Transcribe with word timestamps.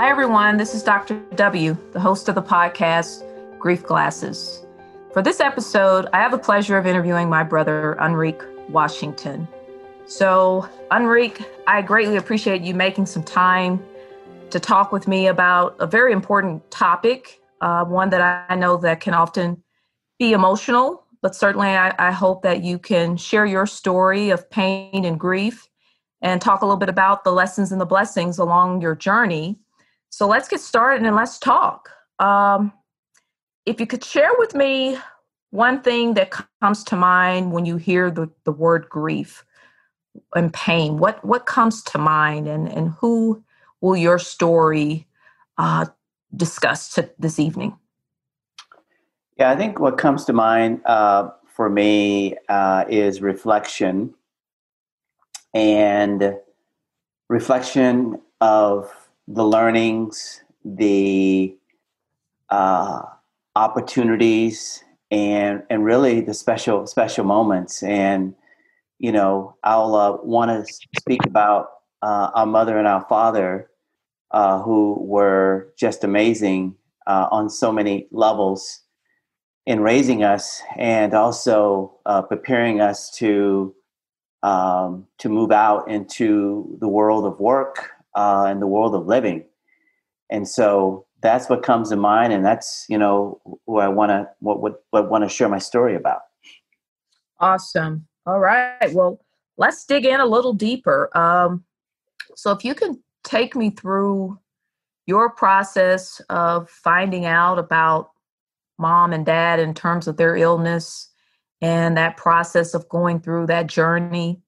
Hi, 0.00 0.08
everyone. 0.08 0.56
This 0.56 0.74
is 0.74 0.82
Dr. 0.82 1.20
W., 1.34 1.76
the 1.92 2.00
host 2.00 2.30
of 2.30 2.34
the 2.34 2.40
podcast 2.40 3.22
Grief 3.58 3.82
Glasses. 3.82 4.64
For 5.12 5.20
this 5.20 5.40
episode, 5.40 6.08
I 6.14 6.20
have 6.20 6.30
the 6.30 6.38
pleasure 6.38 6.78
of 6.78 6.86
interviewing 6.86 7.28
my 7.28 7.42
brother, 7.42 7.98
Enrique 8.00 8.42
Washington. 8.70 9.46
So, 10.06 10.66
Enrique, 10.90 11.44
I 11.66 11.82
greatly 11.82 12.16
appreciate 12.16 12.62
you 12.62 12.72
making 12.72 13.04
some 13.04 13.22
time 13.22 13.84
to 14.48 14.58
talk 14.58 14.90
with 14.90 15.06
me 15.06 15.26
about 15.26 15.76
a 15.80 15.86
very 15.86 16.14
important 16.14 16.70
topic, 16.70 17.38
uh, 17.60 17.84
one 17.84 18.08
that 18.08 18.46
I 18.48 18.54
know 18.54 18.78
that 18.78 19.00
can 19.00 19.12
often 19.12 19.62
be 20.18 20.32
emotional, 20.32 21.04
but 21.20 21.36
certainly 21.36 21.68
I, 21.68 21.94
I 21.98 22.10
hope 22.10 22.40
that 22.44 22.64
you 22.64 22.78
can 22.78 23.18
share 23.18 23.44
your 23.44 23.66
story 23.66 24.30
of 24.30 24.48
pain 24.48 25.04
and 25.04 25.20
grief 25.20 25.68
and 26.22 26.40
talk 26.40 26.62
a 26.62 26.64
little 26.64 26.78
bit 26.78 26.88
about 26.88 27.22
the 27.22 27.32
lessons 27.32 27.70
and 27.70 27.78
the 27.78 27.84
blessings 27.84 28.38
along 28.38 28.80
your 28.80 28.94
journey. 28.94 29.58
So 30.10 30.26
let's 30.26 30.48
get 30.48 30.60
started 30.60 31.06
and 31.06 31.16
let's 31.16 31.38
talk. 31.38 31.90
Um, 32.18 32.72
if 33.64 33.80
you 33.80 33.86
could 33.86 34.04
share 34.04 34.30
with 34.38 34.54
me 34.54 34.98
one 35.50 35.80
thing 35.82 36.14
that 36.14 36.32
comes 36.60 36.84
to 36.84 36.96
mind 36.96 37.52
when 37.52 37.64
you 37.64 37.76
hear 37.76 38.10
the, 38.10 38.30
the 38.44 38.52
word 38.52 38.88
grief 38.88 39.44
and 40.34 40.52
pain, 40.52 40.98
what, 40.98 41.24
what 41.24 41.46
comes 41.46 41.82
to 41.84 41.98
mind 41.98 42.48
and, 42.48 42.68
and 42.68 42.90
who 43.00 43.42
will 43.80 43.96
your 43.96 44.18
story 44.18 45.06
uh, 45.58 45.86
discuss 46.34 46.92
to 46.94 47.10
this 47.18 47.38
evening? 47.38 47.76
Yeah, 49.38 49.50
I 49.50 49.56
think 49.56 49.78
what 49.78 49.96
comes 49.96 50.24
to 50.26 50.32
mind 50.32 50.82
uh, 50.84 51.30
for 51.54 51.70
me 51.70 52.36
uh, 52.48 52.84
is 52.88 53.22
reflection 53.22 54.14
and 55.54 56.36
reflection 57.28 58.20
of 58.40 59.09
the 59.32 59.44
learnings, 59.44 60.42
the 60.64 61.56
uh, 62.48 63.02
opportunities, 63.54 64.82
and 65.10 65.62
and 65.70 65.84
really 65.84 66.20
the 66.20 66.34
special 66.34 66.86
special 66.86 67.24
moments. 67.24 67.82
And 67.82 68.34
you 68.98 69.12
know, 69.12 69.56
I'll 69.62 69.94
uh, 69.94 70.16
want 70.22 70.50
to 70.50 70.72
speak 70.98 71.24
about 71.24 71.70
uh, 72.02 72.30
our 72.34 72.46
mother 72.46 72.76
and 72.76 72.88
our 72.88 73.06
father, 73.08 73.70
uh, 74.32 74.60
who 74.62 74.98
were 75.00 75.72
just 75.78 76.02
amazing 76.02 76.74
uh, 77.06 77.28
on 77.30 77.48
so 77.48 77.72
many 77.72 78.08
levels 78.10 78.80
in 79.66 79.80
raising 79.80 80.24
us, 80.24 80.60
and 80.76 81.14
also 81.14 81.98
uh, 82.04 82.22
preparing 82.22 82.80
us 82.80 83.10
to 83.12 83.74
um, 84.42 85.06
to 85.18 85.28
move 85.28 85.52
out 85.52 85.88
into 85.88 86.76
the 86.80 86.88
world 86.88 87.24
of 87.24 87.38
work 87.38 87.90
uh, 88.14 88.46
and 88.48 88.60
the 88.60 88.66
world 88.66 88.94
of 88.94 89.06
living. 89.06 89.44
And 90.30 90.48
so 90.48 91.06
that's 91.22 91.48
what 91.48 91.62
comes 91.62 91.90
to 91.90 91.96
mind, 91.96 92.32
and 92.32 92.44
that's 92.44 92.86
you 92.88 92.98
know 92.98 93.40
who 93.66 93.78
I 93.78 93.88
want 93.88 94.10
to 94.10 94.28
what 94.40 94.60
what, 94.60 94.84
what 94.90 95.10
want 95.10 95.24
to 95.24 95.28
share 95.28 95.48
my 95.48 95.58
story 95.58 95.94
about. 95.94 96.20
Awesome. 97.40 98.06
All 98.26 98.38
right. 98.38 98.92
Well, 98.92 99.20
let's 99.56 99.84
dig 99.84 100.04
in 100.04 100.20
a 100.20 100.26
little 100.26 100.52
deeper. 100.52 101.10
Um, 101.16 101.64
so, 102.36 102.52
if 102.52 102.64
you 102.64 102.74
can 102.74 103.02
take 103.24 103.56
me 103.56 103.70
through 103.70 104.38
your 105.06 105.30
process 105.30 106.20
of 106.30 106.70
finding 106.70 107.24
out 107.24 107.58
about 107.58 108.10
mom 108.78 109.12
and 109.12 109.26
dad 109.26 109.58
in 109.58 109.74
terms 109.74 110.06
of 110.06 110.16
their 110.16 110.36
illness 110.36 111.08
and 111.60 111.96
that 111.96 112.16
process 112.16 112.74
of 112.74 112.88
going 112.88 113.20
through 113.20 113.46
that 113.46 113.66
journey 113.66 114.40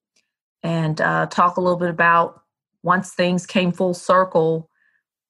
and 0.63 1.01
uh, 1.01 1.25
talk 1.27 1.57
a 1.57 1.61
little 1.61 1.77
bit 1.77 1.89
about 1.89 2.42
once 2.83 3.13
things 3.13 3.45
came 3.45 3.71
full 3.71 3.93
circle 3.93 4.69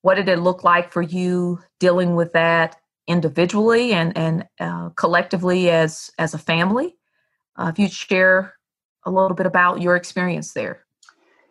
what 0.02 0.16
did 0.16 0.28
it 0.28 0.40
look 0.40 0.64
like 0.64 0.92
for 0.92 1.02
you 1.02 1.60
dealing 1.80 2.16
with 2.16 2.34
that 2.34 2.78
individually 3.08 3.94
and 3.94 4.18
and 4.18 4.46
uh, 4.60 4.90
collectively 4.90 5.70
as 5.70 6.10
as 6.18 6.34
a 6.34 6.38
family 6.38 6.96
uh, 7.58 7.72
if 7.72 7.80
you'd 7.80 7.92
share 7.92 8.56
a 9.06 9.12
little 9.12 9.36
bit 9.36 9.46
about 9.46 9.82
your 9.82 9.96
experience 9.96 10.54
there 10.54 10.86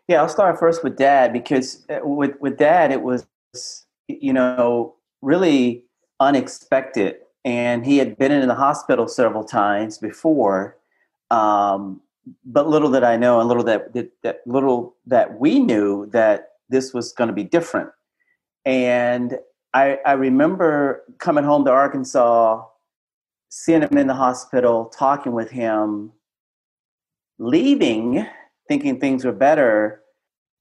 yeah 0.08 0.20
i'll 0.20 0.28
start 0.28 0.58
first 0.58 0.82
with 0.82 0.96
dad 0.96 1.32
because 1.32 1.84
uh, 1.90 2.00
with 2.02 2.32
with 2.40 2.56
dad 2.56 2.90
it 2.90 3.02
was 3.02 3.26
you 4.08 4.32
know 4.32 4.94
really 5.20 5.84
unexpected 6.20 7.16
and 7.44 7.84
he 7.84 7.98
had 7.98 8.16
been 8.16 8.32
in 8.32 8.46
the 8.46 8.54
hospital 8.54 9.08
several 9.08 9.44
times 9.44 9.98
before. 9.98 10.76
Um, 11.30 12.00
but 12.44 12.68
little 12.68 12.90
that 12.90 13.04
I 13.04 13.16
know, 13.16 13.40
and 13.40 13.48
little 13.48 13.64
that, 13.64 13.92
that, 13.94 14.10
that 14.22 14.40
little 14.46 14.96
that 15.06 15.38
we 15.40 15.58
knew 15.58 16.08
that 16.12 16.48
this 16.68 16.92
was 16.92 17.12
going 17.12 17.28
to 17.28 17.34
be 17.34 17.44
different. 17.44 17.90
And 18.64 19.38
I, 19.74 19.98
I 20.06 20.12
remember 20.12 21.02
coming 21.18 21.44
home 21.44 21.64
to 21.64 21.70
Arkansas, 21.70 22.64
seeing 23.48 23.82
him 23.82 23.98
in 23.98 24.06
the 24.06 24.14
hospital, 24.14 24.86
talking 24.86 25.32
with 25.32 25.50
him, 25.50 26.12
leaving, 27.38 28.26
thinking 28.68 29.00
things 29.00 29.24
were 29.24 29.32
better, 29.32 30.02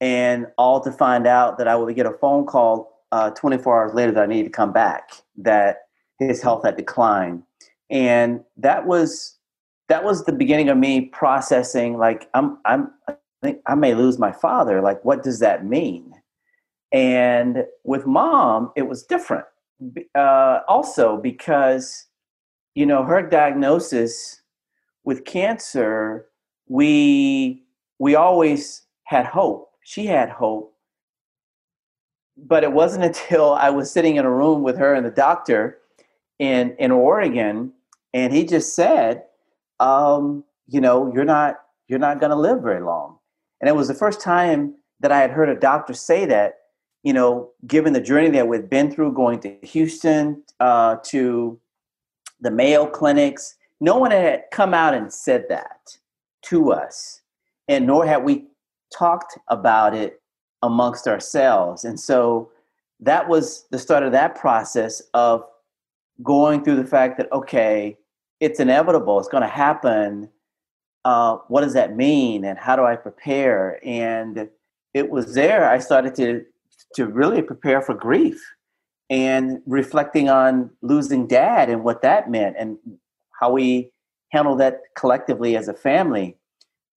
and 0.00 0.46
all 0.58 0.80
to 0.80 0.90
find 0.90 1.26
out 1.26 1.58
that 1.58 1.68
I 1.68 1.76
would 1.76 1.94
get 1.94 2.06
a 2.06 2.12
phone 2.20 2.44
call 2.44 3.04
uh, 3.12 3.30
24 3.30 3.82
hours 3.82 3.94
later 3.94 4.12
that 4.12 4.22
I 4.24 4.26
needed 4.26 4.44
to 4.44 4.50
come 4.50 4.72
back. 4.72 5.10
That 5.36 5.82
his 6.18 6.42
health 6.42 6.64
had 6.64 6.76
declined 6.76 7.42
and 7.92 8.40
that 8.56 8.86
was 8.86 9.36
that 9.92 10.04
was 10.04 10.24
the 10.24 10.32
beginning 10.32 10.70
of 10.70 10.78
me 10.78 11.02
processing 11.02 11.98
like 11.98 12.26
i'm 12.32 12.56
i'm 12.64 12.90
i 13.08 13.14
think 13.42 13.58
i 13.66 13.74
may 13.74 13.94
lose 13.94 14.18
my 14.18 14.32
father 14.32 14.80
like 14.80 15.04
what 15.04 15.22
does 15.22 15.38
that 15.40 15.66
mean? 15.66 16.14
And 16.92 17.66
with 17.84 18.06
mom 18.06 18.72
it 18.74 18.88
was 18.88 19.02
different. 19.02 19.44
Uh, 20.14 20.60
also 20.66 21.18
because 21.18 22.06
you 22.74 22.86
know 22.86 23.02
her 23.04 23.20
diagnosis 23.20 24.40
with 25.04 25.26
cancer 25.26 26.26
we 26.68 27.62
we 27.98 28.14
always 28.14 28.86
had 29.04 29.26
hope. 29.26 29.72
She 29.82 30.06
had 30.06 30.30
hope. 30.30 30.74
But 32.38 32.64
it 32.64 32.72
wasn't 32.72 33.04
until 33.10 33.52
i 33.66 33.68
was 33.68 33.92
sitting 33.92 34.16
in 34.16 34.24
a 34.24 34.30
room 34.30 34.62
with 34.62 34.78
her 34.78 34.94
and 34.94 35.04
the 35.04 35.10
doctor 35.10 35.76
in 36.38 36.74
in 36.78 36.90
Oregon, 36.90 37.74
and 38.14 38.32
he 38.32 38.46
just 38.46 38.74
said, 38.74 39.24
um, 39.82 40.44
you 40.68 40.80
know, 40.80 41.12
you're 41.12 41.24
not 41.24 41.56
you're 41.88 41.98
not 41.98 42.20
going 42.20 42.30
to 42.30 42.36
live 42.36 42.62
very 42.62 42.80
long. 42.80 43.18
And 43.60 43.68
it 43.68 43.76
was 43.76 43.88
the 43.88 43.94
first 43.94 44.20
time 44.20 44.74
that 45.00 45.12
I 45.12 45.18
had 45.18 45.30
heard 45.30 45.48
a 45.48 45.58
doctor 45.58 45.92
say 45.92 46.24
that. 46.26 46.54
You 47.02 47.12
know, 47.12 47.50
given 47.66 47.92
the 47.94 48.00
journey 48.00 48.30
that 48.30 48.46
we've 48.46 48.70
been 48.70 48.88
through, 48.88 49.14
going 49.14 49.40
to 49.40 49.56
Houston 49.64 50.44
uh, 50.60 50.96
to 51.06 51.58
the 52.40 52.50
Mayo 52.50 52.86
clinics, 52.86 53.56
no 53.80 53.96
one 53.98 54.12
had 54.12 54.44
come 54.52 54.72
out 54.72 54.94
and 54.94 55.12
said 55.12 55.46
that 55.48 55.96
to 56.42 56.72
us, 56.72 57.22
and 57.66 57.88
nor 57.88 58.06
had 58.06 58.22
we 58.22 58.46
talked 58.96 59.36
about 59.48 59.96
it 59.96 60.22
amongst 60.62 61.08
ourselves. 61.08 61.84
And 61.84 61.98
so 61.98 62.52
that 63.00 63.28
was 63.28 63.66
the 63.72 63.80
start 63.80 64.04
of 64.04 64.12
that 64.12 64.36
process 64.36 65.02
of 65.12 65.44
going 66.22 66.62
through 66.62 66.76
the 66.76 66.86
fact 66.86 67.18
that 67.18 67.32
okay 67.32 67.98
it's 68.42 68.58
inevitable 68.58 69.20
it's 69.20 69.28
going 69.28 69.42
to 69.42 69.48
happen 69.48 70.28
uh, 71.04 71.36
what 71.48 71.62
does 71.62 71.74
that 71.74 71.96
mean 71.96 72.44
and 72.44 72.58
how 72.58 72.74
do 72.74 72.84
i 72.84 72.96
prepare 72.96 73.78
and 73.86 74.48
it 74.94 75.08
was 75.08 75.34
there 75.34 75.70
i 75.70 75.78
started 75.78 76.14
to 76.14 76.44
to 76.94 77.06
really 77.06 77.40
prepare 77.40 77.80
for 77.80 77.94
grief 77.94 78.40
and 79.10 79.62
reflecting 79.66 80.28
on 80.28 80.68
losing 80.82 81.26
dad 81.26 81.70
and 81.70 81.84
what 81.84 82.02
that 82.02 82.30
meant 82.30 82.56
and 82.58 82.76
how 83.40 83.52
we 83.52 83.90
handle 84.32 84.56
that 84.56 84.80
collectively 84.96 85.56
as 85.56 85.68
a 85.68 85.74
family 85.74 86.36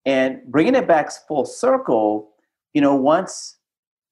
and 0.07 0.41
bringing 0.47 0.77
it 0.77 0.87
back 0.87 1.11
full 1.27 1.45
circle 1.45 2.31
you 2.73 2.81
know 2.81 2.95
once 2.95 3.57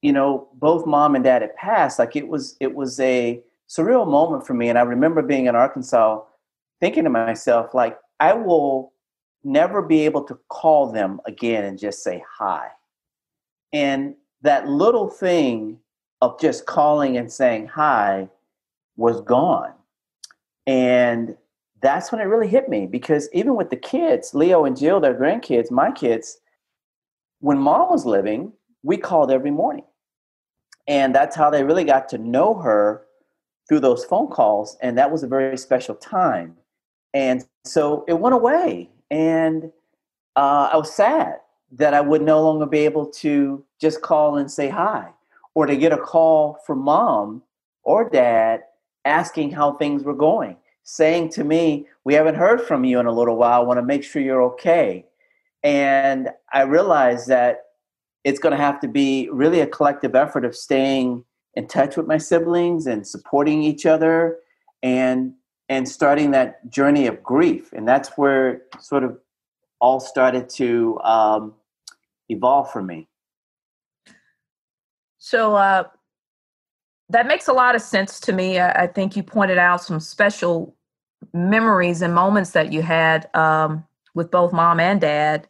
you 0.02 0.12
know 0.12 0.48
both 0.54 0.84
mom 0.84 1.14
and 1.14 1.22
dad 1.22 1.42
had 1.42 1.54
passed 1.54 2.00
like 2.00 2.16
it 2.16 2.26
was 2.26 2.56
it 2.58 2.74
was 2.74 2.98
a 2.98 3.40
surreal 3.70 4.06
moment 4.06 4.46
for 4.46 4.54
me. 4.54 4.68
And 4.68 4.78
I 4.78 4.82
remember 4.82 5.22
being 5.22 5.46
in 5.46 5.54
Arkansas 5.54 6.20
thinking 6.80 7.04
to 7.04 7.10
myself, 7.10 7.74
like, 7.74 7.98
I 8.18 8.32
will 8.32 8.92
never 9.44 9.82
be 9.82 10.04
able 10.04 10.24
to 10.24 10.38
call 10.48 10.92
them 10.92 11.20
again 11.26 11.64
and 11.64 11.78
just 11.78 12.02
say 12.02 12.22
hi. 12.38 12.68
And 13.72 14.14
that 14.42 14.68
little 14.68 15.08
thing 15.08 15.78
of 16.20 16.40
just 16.40 16.66
calling 16.66 17.16
and 17.16 17.32
saying 17.32 17.68
hi 17.68 18.28
was 18.96 19.20
gone. 19.22 19.72
And 20.66 21.36
that's 21.82 22.12
when 22.12 22.20
it 22.20 22.24
really 22.24 22.48
hit 22.48 22.68
me 22.68 22.86
because 22.86 23.28
even 23.32 23.56
with 23.56 23.70
the 23.70 23.76
kids, 23.76 24.34
Leo 24.34 24.64
and 24.64 24.76
Jill, 24.76 25.00
their 25.00 25.14
grandkids, 25.14 25.70
my 25.70 25.90
kids, 25.90 26.38
when 27.40 27.58
mom 27.58 27.90
was 27.90 28.04
living, 28.04 28.52
we 28.82 28.96
called 28.96 29.30
every 29.30 29.50
morning. 29.50 29.84
And 30.86 31.14
that's 31.14 31.36
how 31.36 31.48
they 31.50 31.64
really 31.64 31.84
got 31.84 32.08
to 32.10 32.18
know 32.18 32.54
her 32.54 33.06
through 33.68 33.80
those 33.80 34.04
phone 34.04 34.26
calls, 34.26 34.76
and 34.82 34.98
that 34.98 35.12
was 35.12 35.22
a 35.22 35.28
very 35.28 35.56
special 35.56 35.94
time. 35.94 36.56
And 37.14 37.44
so 37.64 38.04
it 38.08 38.18
went 38.18 38.34
away, 38.34 38.88
and 39.10 39.64
uh, 40.36 40.70
I 40.72 40.76
was 40.76 40.94
sad 40.94 41.38
that 41.72 41.94
I 41.94 42.00
would 42.00 42.22
no 42.22 42.42
longer 42.42 42.66
be 42.66 42.80
able 42.80 43.06
to 43.06 43.64
just 43.80 44.00
call 44.00 44.36
and 44.36 44.50
say 44.50 44.68
hi, 44.68 45.08
or 45.54 45.66
to 45.66 45.76
get 45.76 45.92
a 45.92 45.98
call 45.98 46.58
from 46.66 46.80
mom 46.80 47.42
or 47.82 48.08
dad 48.08 48.62
asking 49.04 49.50
how 49.50 49.72
things 49.72 50.02
were 50.02 50.14
going, 50.14 50.56
saying 50.84 51.30
to 51.30 51.44
me, 51.44 51.86
We 52.04 52.14
haven't 52.14 52.36
heard 52.36 52.60
from 52.60 52.84
you 52.84 53.00
in 53.00 53.06
a 53.06 53.12
little 53.12 53.36
while, 53.36 53.60
I 53.60 53.64
want 53.64 53.78
to 53.78 53.84
make 53.84 54.04
sure 54.04 54.22
you're 54.22 54.42
okay. 54.42 55.06
And 55.62 56.30
I 56.52 56.62
realized 56.62 57.28
that 57.28 57.64
it's 58.24 58.38
going 58.38 58.52
to 58.56 58.62
have 58.62 58.80
to 58.80 58.88
be 58.88 59.28
really 59.32 59.60
a 59.60 59.66
collective 59.66 60.14
effort 60.14 60.44
of 60.44 60.56
staying 60.56 61.24
in 61.54 61.66
touch 61.66 61.96
with 61.96 62.06
my 62.06 62.18
siblings 62.18 62.86
and 62.86 63.06
supporting 63.06 63.62
each 63.62 63.86
other 63.86 64.38
and 64.82 65.32
and 65.70 65.88
starting 65.88 66.32
that 66.32 66.68
journey 66.68 67.06
of 67.06 67.22
grief. 67.22 67.72
And 67.72 67.86
that's 67.86 68.10
where 68.18 68.62
sort 68.80 69.04
of 69.04 69.16
all 69.80 70.00
started 70.00 70.48
to 70.50 70.98
um, 71.04 71.54
evolve 72.28 72.70
for 72.70 72.82
me. 72.82 73.08
So 75.18 75.54
uh, 75.54 75.84
that 77.08 77.26
makes 77.28 77.46
a 77.46 77.52
lot 77.52 77.76
of 77.76 77.82
sense 77.82 78.18
to 78.20 78.32
me. 78.32 78.58
I, 78.58 78.82
I, 78.82 78.86
think 78.88 79.16
you 79.16 79.22
pointed 79.22 79.58
out 79.58 79.82
some 79.82 80.00
special 80.00 80.74
memories 81.32 82.02
and 82.02 82.14
moments 82.14 82.50
that 82.50 82.72
you 82.72 82.82
had 82.82 83.32
um, 83.36 83.86
with 84.14 84.30
both 84.30 84.52
mom 84.52 84.80
and 84.80 85.00
dad. 85.00 85.46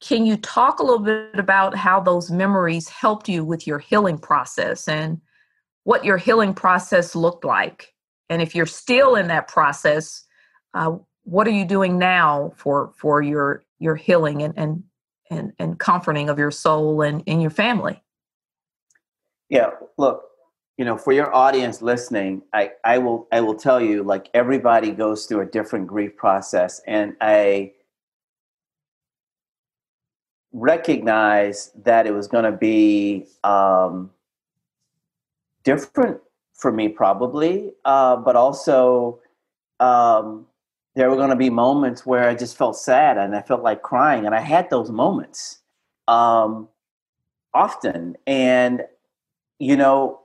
Can 0.00 0.26
you 0.26 0.36
talk 0.36 0.80
a 0.80 0.82
little 0.82 0.98
bit 0.98 1.38
about 1.38 1.74
how 1.74 1.98
those 1.98 2.30
memories 2.30 2.90
helped 2.90 3.26
you 3.26 3.42
with 3.42 3.66
your 3.66 3.78
healing 3.78 4.18
process 4.18 4.86
and 4.86 5.18
what 5.84 6.04
your 6.04 6.18
healing 6.18 6.52
process 6.52 7.14
looked 7.14 7.44
like? 7.44 7.95
And 8.28 8.42
if 8.42 8.54
you're 8.54 8.66
still 8.66 9.14
in 9.14 9.28
that 9.28 9.48
process, 9.48 10.24
uh, 10.74 10.96
what 11.24 11.46
are 11.46 11.52
you 11.52 11.64
doing 11.64 11.98
now 11.98 12.52
for 12.56 12.92
for 12.96 13.22
your 13.22 13.64
your 13.78 13.96
healing 13.96 14.42
and 14.42 14.54
and 14.56 14.84
and, 15.30 15.52
and 15.58 15.78
comforting 15.78 16.28
of 16.28 16.38
your 16.38 16.50
soul 16.50 17.02
and, 17.02 17.22
and 17.26 17.40
your 17.40 17.50
family? 17.50 18.02
Yeah, 19.48 19.70
look, 19.96 20.24
you 20.76 20.84
know, 20.84 20.96
for 20.98 21.12
your 21.12 21.34
audience 21.34 21.80
listening, 21.80 22.42
I, 22.52 22.72
I 22.84 22.98
will 22.98 23.28
I 23.32 23.40
will 23.40 23.54
tell 23.54 23.80
you, 23.80 24.02
like 24.02 24.28
everybody 24.34 24.90
goes 24.90 25.26
through 25.26 25.40
a 25.40 25.46
different 25.46 25.86
grief 25.86 26.16
process, 26.16 26.80
and 26.86 27.14
I 27.20 27.72
recognize 30.52 31.70
that 31.84 32.06
it 32.06 32.14
was 32.14 32.28
going 32.28 32.44
to 32.44 32.52
be 32.52 33.26
um, 33.44 34.10
different 35.64 36.20
for 36.56 36.72
me, 36.72 36.88
probably, 36.88 37.72
uh, 37.84 38.16
but 38.16 38.36
also 38.36 39.20
um, 39.80 40.46
there 40.94 41.10
were 41.10 41.16
going 41.16 41.30
to 41.30 41.36
be 41.36 41.50
moments 41.50 42.06
where 42.06 42.28
I 42.28 42.34
just 42.34 42.56
felt 42.56 42.76
sad 42.76 43.18
and 43.18 43.36
I 43.36 43.42
felt 43.42 43.62
like 43.62 43.82
crying, 43.82 44.26
and 44.26 44.34
I 44.34 44.40
had 44.40 44.70
those 44.70 44.90
moments 44.90 45.60
um, 46.08 46.68
often. 47.54 48.16
And 48.26 48.84
you 49.58 49.76
know, 49.76 50.20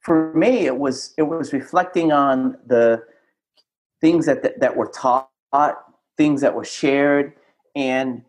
for 0.00 0.32
me, 0.34 0.66
it 0.66 0.78
was 0.78 1.14
it 1.18 1.22
was 1.22 1.52
reflecting 1.52 2.12
on 2.12 2.56
the 2.66 3.02
things 4.00 4.26
that 4.26 4.42
that, 4.42 4.60
that 4.60 4.76
were 4.76 4.88
taught, 4.88 5.28
things 6.16 6.40
that 6.40 6.54
were 6.54 6.64
shared, 6.64 7.32
and 7.74 8.22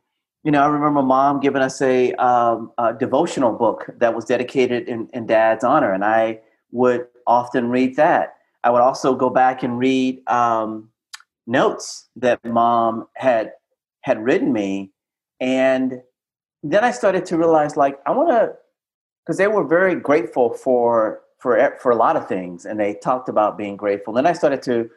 you 0.43 0.51
know, 0.51 0.61
I 0.61 0.67
remember 0.67 1.01
mom 1.01 1.39
giving 1.39 1.61
us 1.61 1.81
a, 1.81 2.11
um, 2.15 2.71
a 2.77 2.93
devotional 2.93 3.53
book 3.53 3.89
that 3.97 4.13
was 4.13 4.25
dedicated 4.25 4.89
in, 4.89 5.07
in, 5.13 5.25
dad's 5.25 5.63
honor, 5.63 5.93
and 5.93 6.03
I 6.03 6.41
would 6.71 7.07
often 7.27 7.69
read 7.69 7.95
that. 7.95 8.35
I 8.63 8.69
would 8.69 8.81
also 8.81 9.15
go 9.15 9.29
back 9.29 9.63
and 9.63 9.77
read 9.77 10.27
um, 10.29 10.89
notes 11.47 12.09
that 12.15 12.43
mom 12.45 13.07
had 13.15 13.51
had 14.01 14.23
written 14.23 14.51
me, 14.53 14.91
and 15.39 16.01
then 16.61 16.83
I 16.83 16.91
started 16.91 17.25
to 17.27 17.37
realize, 17.37 17.75
like, 17.77 17.99
I 18.05 18.11
want 18.11 18.29
to, 18.29 18.53
because 19.25 19.37
they 19.37 19.47
were 19.47 19.65
very 19.65 19.95
grateful 19.95 20.53
for 20.53 21.21
for 21.39 21.77
for 21.81 21.91
a 21.91 21.95
lot 21.95 22.15
of 22.15 22.27
things, 22.27 22.65
and 22.65 22.79
they 22.79 22.95
talked 22.95 23.29
about 23.29 23.57
being 23.57 23.77
grateful. 23.77 24.13
Then 24.13 24.25
I 24.25 24.33
started 24.33 24.61
to 24.63 24.89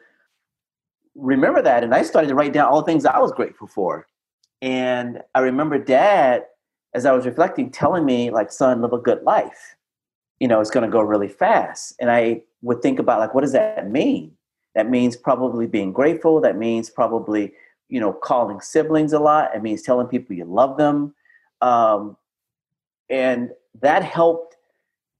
remember 1.15 1.61
that, 1.61 1.83
and 1.83 1.93
I 1.93 2.03
started 2.03 2.27
to 2.29 2.35
write 2.35 2.53
down 2.53 2.69
all 2.69 2.81
the 2.81 2.85
things 2.85 3.05
I 3.05 3.19
was 3.19 3.31
grateful 3.31 3.67
for 3.67 4.07
and 4.61 5.21
I 5.35 5.39
remember 5.39 5.77
dad, 5.77 6.43
as 6.93 7.05
I 7.05 7.11
was 7.11 7.25
reflecting, 7.25 7.69
telling 7.69 8.05
me, 8.05 8.31
like, 8.31 8.51
son, 8.51 8.81
live 8.81 8.93
a 8.93 8.97
good 8.97 9.23
life. 9.23 9.75
You 10.39 10.47
know, 10.47 10.61
it's 10.61 10.69
going 10.69 10.85
to 10.85 10.91
go 10.91 11.01
really 11.01 11.27
fast. 11.27 11.95
And 11.99 12.11
I 12.11 12.41
would 12.61 12.81
think 12.81 12.99
about, 12.99 13.19
like, 13.19 13.33
what 13.33 13.41
does 13.41 13.53
that 13.53 13.89
mean? 13.89 14.31
That 14.75 14.89
means 14.89 15.15
probably 15.15 15.65
being 15.65 15.91
grateful. 15.91 16.39
That 16.41 16.57
means 16.57 16.89
probably, 16.89 17.53
you 17.89 17.99
know, 17.99 18.13
calling 18.13 18.61
siblings 18.61 19.13
a 19.13 19.19
lot. 19.19 19.55
It 19.55 19.63
means 19.63 19.81
telling 19.81 20.07
people 20.07 20.35
you 20.35 20.45
love 20.45 20.77
them. 20.77 21.15
Um, 21.61 22.15
and 23.09 23.49
that 23.81 24.03
helped 24.03 24.57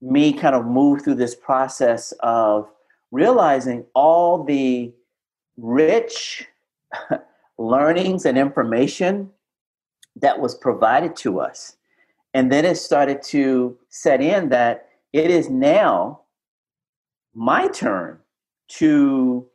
me 0.02 0.34
kind 0.34 0.56
of 0.56 0.66
move 0.66 1.02
through 1.02 1.16
this 1.16 1.36
process 1.36 2.14
of 2.19 2.69
realizing 3.12 3.86
all 3.96 4.44
the 4.44 4.94
rich 5.58 6.46
learnings 7.58 8.25
and 8.25 8.38
information 8.38 9.31
that 10.16 10.40
was 10.40 10.56
provided 10.56 11.16
to 11.16 11.40
us. 11.40 11.75
And 12.34 12.52
then 12.52 12.66
it 12.66 12.75
started 12.75 13.24
to 13.24 13.78
set 13.90 14.22
in 14.22 14.50
that 14.50 14.90
it 15.13 15.31
is 15.31 15.50
now 15.50 16.21
my 17.33 17.68
turn 17.68 18.19
to 18.68 19.48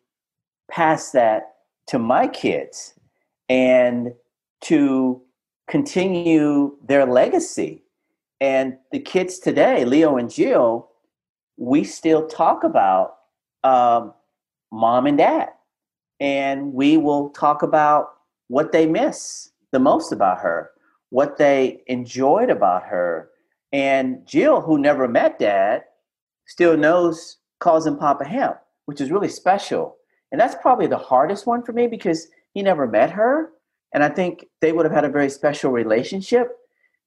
pass 0.70 1.10
that 1.12 1.54
to 1.88 1.99
my 1.99 2.26
kids 2.26 2.94
and 3.49 4.12
to 4.62 5.20
continue 5.69 6.76
their 6.87 7.04
legacy. 7.04 7.82
And 8.40 8.76
the 8.90 8.99
kids 8.99 9.38
today, 9.38 9.84
Leo 9.84 10.16
and 10.16 10.31
Jill, 10.31 10.88
we 11.56 11.84
still 11.84 12.26
talk 12.26 12.64
about 12.64 13.16
um, 13.62 14.14
mom 14.70 15.06
and 15.06 15.19
dad 15.19 15.50
and 16.22 16.72
we 16.72 16.96
will 16.96 17.31
talk 17.31 17.62
about 17.62 18.10
what 18.46 18.70
they 18.70 18.87
miss 18.87 19.50
the 19.72 19.78
most 19.81 20.12
about 20.12 20.38
her, 20.38 20.70
what 21.10 21.37
they 21.37 21.82
enjoyed 21.88 22.49
about 22.49 22.84
her. 22.84 23.28
And 23.73 24.27
Jill, 24.27 24.61
who 24.61 24.79
never 24.79 25.09
met 25.09 25.39
dad, 25.39 25.85
still 26.47 26.77
knows, 26.77 27.39
calls 27.61 27.87
him 27.87 27.97
Papa 27.97 28.25
Hemp, 28.25 28.59
which 28.87 29.01
is 29.01 29.11
really 29.11 29.29
special. 29.29 29.97
And 30.31 30.41
that's 30.41 30.55
probably 30.61 30.87
the 30.87 30.99
hardest 30.99 31.47
one 31.47 31.63
for 31.63 31.73
me 31.73 31.87
because 31.87 32.29
he 32.55 32.63
never 32.63 32.87
met 32.87 33.11
her. 33.11 33.51
And 33.95 34.03
I 34.03 34.09
think 34.09 34.47
they 34.61 34.73
would 34.73 34.85
have 34.85 34.95
had 34.95 35.05
a 35.05 35.11
very 35.11 35.29
special 35.29 35.71
relationship. 35.71 36.57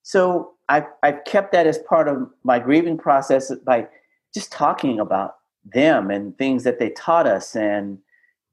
So 0.04 0.54
I've, 0.70 0.86
I've 1.04 1.24
kept 1.26 1.52
that 1.52 1.68
as 1.68 1.80
part 1.80 2.08
of 2.08 2.30
my 2.44 2.60
grieving 2.60 2.98
process 2.98 3.54
by 3.66 3.88
just 4.34 4.52
talking 4.52 5.00
about 5.00 5.36
them 5.74 6.12
and 6.12 6.38
things 6.38 6.64
that 6.64 6.80
they 6.80 6.92
taught 6.92 7.26
us 7.26 7.56
and 7.56 7.98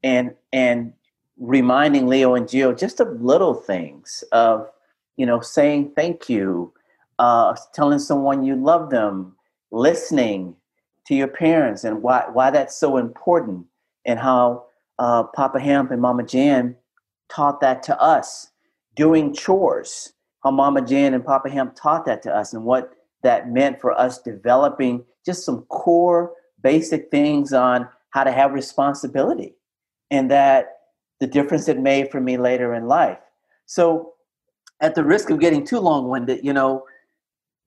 and 0.03 0.35
and 0.53 0.93
reminding 1.39 2.07
Leo 2.07 2.35
and 2.35 2.47
Gio 2.47 2.77
just 2.77 3.01
of 3.01 3.21
little 3.23 3.55
things 3.55 4.25
of 4.33 4.67
you 5.17 5.27
know 5.27 5.41
saying 5.41 5.93
thank 5.95 6.29
you, 6.29 6.73
uh, 7.23 7.55
telling 7.73 8.01
someone 8.01 8.43
you 8.43 8.57
love 8.57 8.91
them, 8.91 9.37
listening 9.71 10.57
to 11.07 11.15
your 11.15 11.29
parents, 11.29 11.85
and 11.85 12.03
why 12.03 12.25
why 12.33 12.51
that's 12.51 12.77
so 12.77 12.97
important, 12.97 13.65
and 14.05 14.19
how 14.19 14.65
uh, 14.99 15.23
Papa 15.23 15.61
Hemp 15.61 15.93
and 15.93 16.03
Mama 16.03 16.25
Jan 16.25 16.75
taught 17.31 17.61
that 17.61 17.85
to 17.85 18.01
us, 18.01 18.49
doing 18.97 19.33
chores. 19.33 20.15
How 20.43 20.51
Mama 20.51 20.83
Jan 20.83 21.15
and 21.15 21.25
Papa 21.25 21.49
Hemp 21.49 21.77
taught 21.77 22.07
that 22.07 22.23
to 22.25 22.35
us, 22.35 22.55
and 22.55 22.65
what 22.65 22.91
that 23.23 23.49
meant 23.49 23.81
for 23.81 23.93
us 23.93 24.21
developing 24.21 25.05
just 25.25 25.45
some 25.45 25.63
core 25.67 26.33
basic 26.61 27.09
things 27.13 27.53
on 27.53 27.89
how 28.11 28.25
to 28.25 28.33
have 28.33 28.53
responsibility 28.53 29.55
and 30.11 30.29
that 30.29 30.79
the 31.21 31.29
difference 31.29 31.69
it 31.69 31.79
made 31.79 32.11
for 32.11 32.21
me 32.21 32.37
later 32.37 32.75
in 32.75 32.89
life. 32.89 33.19
So, 33.67 34.15
at 34.81 34.97
the 34.97 35.05
risk 35.05 35.31
of 35.31 35.39
getting 35.39 35.65
too 35.65 35.79
long 35.79 36.09
winded, 36.09 36.45
you 36.45 36.53
know, 36.53 36.85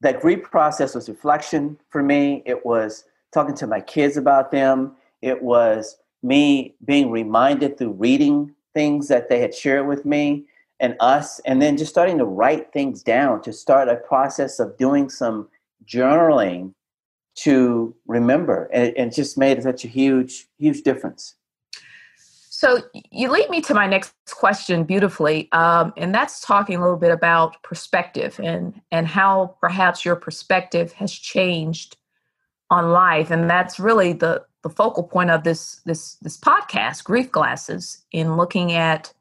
that 0.05 0.21
grief 0.21 0.43
process 0.43 0.93
was 0.93 1.09
reflection 1.09 1.79
for 1.89 2.03
me. 2.03 2.43
It 2.45 2.63
was 2.63 3.05
talking 3.33 3.55
to 3.55 3.65
my 3.65 3.81
kids 3.81 4.17
about 4.17 4.51
them. 4.51 4.95
It 5.23 5.41
was 5.41 5.97
me 6.21 6.75
being 6.85 7.09
reminded 7.09 7.77
through 7.77 7.93
reading 7.93 8.53
things 8.75 9.07
that 9.07 9.29
they 9.29 9.39
had 9.39 9.55
shared 9.55 9.87
with 9.87 10.05
me 10.05 10.45
and 10.79 10.95
us, 10.99 11.39
and 11.45 11.59
then 11.59 11.75
just 11.75 11.91
starting 11.91 12.19
to 12.19 12.25
write 12.25 12.71
things 12.71 13.01
down 13.01 13.41
to 13.41 13.51
start 13.51 13.89
a 13.89 13.95
process 13.95 14.59
of 14.59 14.77
doing 14.77 15.09
some 15.09 15.47
journaling 15.85 16.73
to 17.35 17.95
remember. 18.05 18.69
And 18.71 18.93
it, 18.95 19.13
just 19.13 19.39
made 19.39 19.63
such 19.63 19.85
a 19.85 19.87
huge, 19.87 20.47
huge 20.59 20.83
difference. 20.83 21.35
So 22.57 22.83
you 23.11 23.29
lead 23.29 23.49
me 23.49 23.59
to 23.63 23.73
my 23.73 23.85
next 23.85 24.13
question 24.31 24.85
beautifully, 24.85 25.51
um, 25.51 25.91
and 25.97 26.15
that's 26.15 26.39
talking 26.39 26.77
a 26.77 26.81
little 26.81 26.95
bit 26.95 27.11
about 27.11 27.61
perspective 27.63 28.39
and 28.41 28.79
and 28.91 29.05
how 29.05 29.57
perhaps 29.59 30.05
your 30.05 30.15
perspective 30.15 30.93
has 30.93 31.11
changed 31.11 31.97
on 32.69 32.91
life, 32.91 33.29
and 33.29 33.49
that's 33.49 33.77
really 33.77 34.13
the 34.13 34.45
the 34.63 34.69
focal 34.69 35.03
point 35.03 35.31
of 35.31 35.43
this 35.43 35.81
this 35.85 36.15
this 36.21 36.37
podcast, 36.37 37.03
Grief 37.03 37.29
Glasses, 37.29 38.05
in 38.13 38.37
looking 38.37 38.71
at 38.71 39.11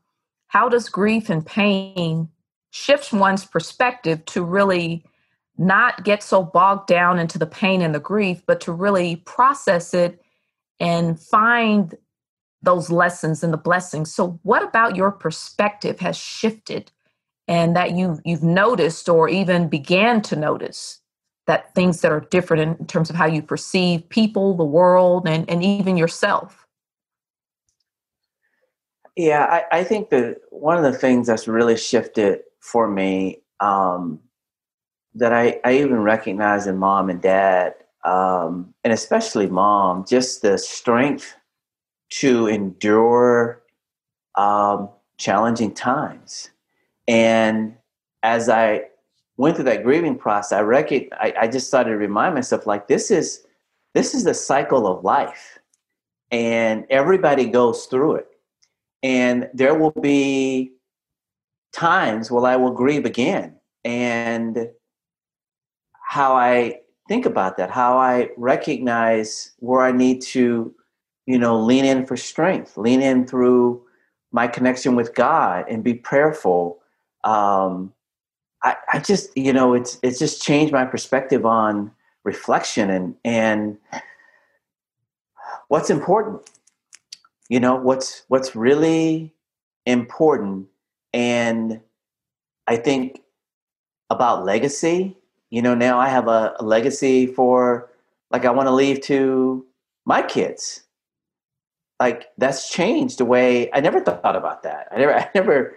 how 0.46 0.68
does 0.68 0.88
grief 0.88 1.28
and 1.28 1.44
pain 1.44 2.28
shift 2.70 3.12
one's 3.12 3.44
perspective 3.44 4.24
to 4.26 4.44
really 4.44 5.04
not 5.58 6.04
get 6.04 6.22
so 6.22 6.40
bogged 6.40 6.86
down 6.86 7.18
into 7.18 7.40
the 7.40 7.46
pain 7.46 7.82
and 7.82 7.96
the 7.96 8.00
grief, 8.00 8.44
but 8.46 8.60
to 8.60 8.72
really 8.72 9.16
process 9.16 9.92
it 9.92 10.20
and 10.78 11.18
find 11.20 11.96
those 12.64 12.90
lessons 12.90 13.44
and 13.44 13.52
the 13.52 13.58
blessings. 13.58 14.12
So, 14.14 14.38
what 14.42 14.62
about 14.62 14.96
your 14.96 15.10
perspective 15.10 16.00
has 16.00 16.16
shifted 16.16 16.90
and 17.46 17.76
that 17.76 17.92
you 17.92 18.20
you've 18.24 18.42
noticed 18.42 19.08
or 19.08 19.28
even 19.28 19.68
began 19.68 20.22
to 20.22 20.36
notice 20.36 21.00
that 21.46 21.74
things 21.74 22.00
that 22.00 22.10
are 22.10 22.20
different 22.20 22.80
in 22.80 22.86
terms 22.86 23.10
of 23.10 23.16
how 23.16 23.26
you 23.26 23.42
perceive 23.42 24.08
people, 24.08 24.56
the 24.56 24.64
world, 24.64 25.28
and, 25.28 25.48
and 25.50 25.62
even 25.62 25.96
yourself? 25.96 26.66
Yeah, 29.16 29.44
I, 29.44 29.80
I 29.80 29.84
think 29.84 30.08
that 30.08 30.38
one 30.50 30.76
of 30.76 30.82
the 30.82 30.98
things 30.98 31.26
that's 31.26 31.46
really 31.46 31.76
shifted 31.76 32.40
for 32.60 32.88
me 32.88 33.42
um, 33.60 34.20
that 35.14 35.32
I, 35.32 35.60
I 35.64 35.74
even 35.74 36.00
recognize 36.00 36.66
in 36.66 36.78
mom 36.78 37.10
and 37.10 37.20
dad, 37.20 37.74
um, 38.04 38.74
and 38.82 38.92
especially 38.92 39.46
mom, 39.46 40.04
just 40.08 40.42
the 40.42 40.58
strength 40.58 41.34
to 42.20 42.46
endure 42.46 43.62
um, 44.36 44.88
challenging 45.18 45.74
times. 45.74 46.50
And 47.08 47.74
as 48.22 48.48
I 48.48 48.84
went 49.36 49.56
through 49.56 49.64
that 49.64 49.82
grieving 49.82 50.16
process, 50.16 50.58
I, 50.58 50.62
reckon, 50.62 51.08
I, 51.12 51.34
I 51.42 51.48
just 51.48 51.66
started 51.66 51.90
to 51.90 51.96
remind 51.96 52.34
myself 52.34 52.66
like 52.66 52.88
this 52.88 53.10
is 53.10 53.44
this 53.94 54.14
is 54.14 54.24
the 54.24 54.34
cycle 54.34 54.88
of 54.88 55.04
life, 55.04 55.58
and 56.32 56.84
everybody 56.90 57.46
goes 57.46 57.86
through 57.86 58.16
it. 58.16 58.26
And 59.04 59.48
there 59.54 59.74
will 59.74 59.92
be 59.92 60.72
times 61.72 62.30
where 62.30 62.44
I 62.44 62.56
will 62.56 62.72
grieve 62.72 63.04
again, 63.04 63.56
and 63.84 64.68
how 66.02 66.34
I 66.34 66.80
think 67.08 67.26
about 67.26 67.56
that, 67.56 67.70
how 67.70 67.98
I 67.98 68.30
recognize 68.36 69.52
where 69.58 69.82
I 69.82 69.92
need 69.92 70.22
to, 70.22 70.74
you 71.26 71.38
know, 71.38 71.58
lean 71.58 71.84
in 71.84 72.06
for 72.06 72.16
strength, 72.16 72.76
lean 72.76 73.00
in 73.00 73.26
through 73.26 73.82
my 74.32 74.46
connection 74.46 74.94
with 74.94 75.14
God, 75.14 75.64
and 75.68 75.82
be 75.82 75.94
prayerful. 75.94 76.80
Um, 77.22 77.92
I, 78.62 78.76
I 78.92 78.98
just, 78.98 79.36
you 79.36 79.52
know, 79.52 79.74
it's 79.74 79.98
it's 80.02 80.18
just 80.18 80.42
changed 80.42 80.72
my 80.72 80.84
perspective 80.84 81.46
on 81.46 81.92
reflection 82.24 82.90
and 82.90 83.14
and 83.24 83.78
what's 85.68 85.90
important. 85.90 86.42
You 87.48 87.60
know, 87.60 87.76
what's 87.76 88.24
what's 88.28 88.56
really 88.56 89.32
important, 89.86 90.66
and 91.12 91.80
I 92.66 92.76
think 92.76 93.20
about 94.10 94.44
legacy. 94.44 95.16
You 95.50 95.62
know, 95.62 95.74
now 95.74 95.98
I 95.98 96.08
have 96.08 96.26
a, 96.28 96.54
a 96.58 96.64
legacy 96.64 97.26
for 97.26 97.90
like 98.30 98.44
I 98.44 98.50
want 98.50 98.66
to 98.66 98.74
leave 98.74 99.00
to 99.02 99.64
my 100.04 100.22
kids. 100.22 100.82
Like 102.00 102.28
that's 102.38 102.70
changed 102.70 103.18
the 103.18 103.24
way 103.24 103.70
I 103.72 103.80
never 103.80 104.00
thought 104.00 104.36
about 104.36 104.62
that. 104.64 104.88
I 104.90 104.98
never 104.98 105.14
I 105.18 105.30
never 105.34 105.76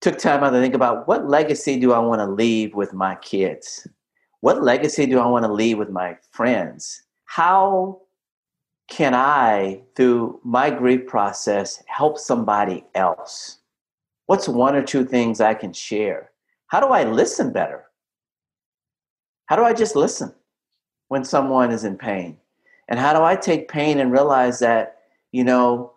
took 0.00 0.18
time 0.18 0.44
out 0.44 0.50
to 0.50 0.60
think 0.60 0.74
about 0.74 1.08
what 1.08 1.28
legacy 1.28 1.78
do 1.78 1.92
I 1.92 1.98
want 1.98 2.20
to 2.20 2.26
leave 2.26 2.74
with 2.74 2.92
my 2.92 3.16
kids? 3.16 3.86
What 4.40 4.62
legacy 4.62 5.06
do 5.06 5.18
I 5.18 5.26
want 5.26 5.44
to 5.44 5.52
leave 5.52 5.78
with 5.78 5.90
my 5.90 6.16
friends? 6.30 7.02
How 7.24 8.00
can 8.88 9.14
I, 9.14 9.82
through 9.96 10.40
my 10.44 10.70
grief 10.70 11.06
process, 11.06 11.82
help 11.86 12.18
somebody 12.18 12.84
else? 12.94 13.58
What's 14.26 14.48
one 14.48 14.76
or 14.76 14.82
two 14.82 15.04
things 15.04 15.40
I 15.40 15.54
can 15.54 15.72
share? 15.72 16.30
How 16.68 16.80
do 16.80 16.86
I 16.88 17.04
listen 17.04 17.52
better? 17.52 17.84
How 19.46 19.56
do 19.56 19.64
I 19.64 19.72
just 19.72 19.96
listen 19.96 20.34
when 21.08 21.24
someone 21.24 21.70
is 21.70 21.84
in 21.84 21.96
pain? 21.96 22.36
And 22.88 22.98
how 22.98 23.12
do 23.12 23.22
I 23.22 23.36
take 23.36 23.68
pain 23.68 23.98
and 23.98 24.12
realize 24.12 24.58
that, 24.60 24.97
you 25.32 25.44
know, 25.44 25.92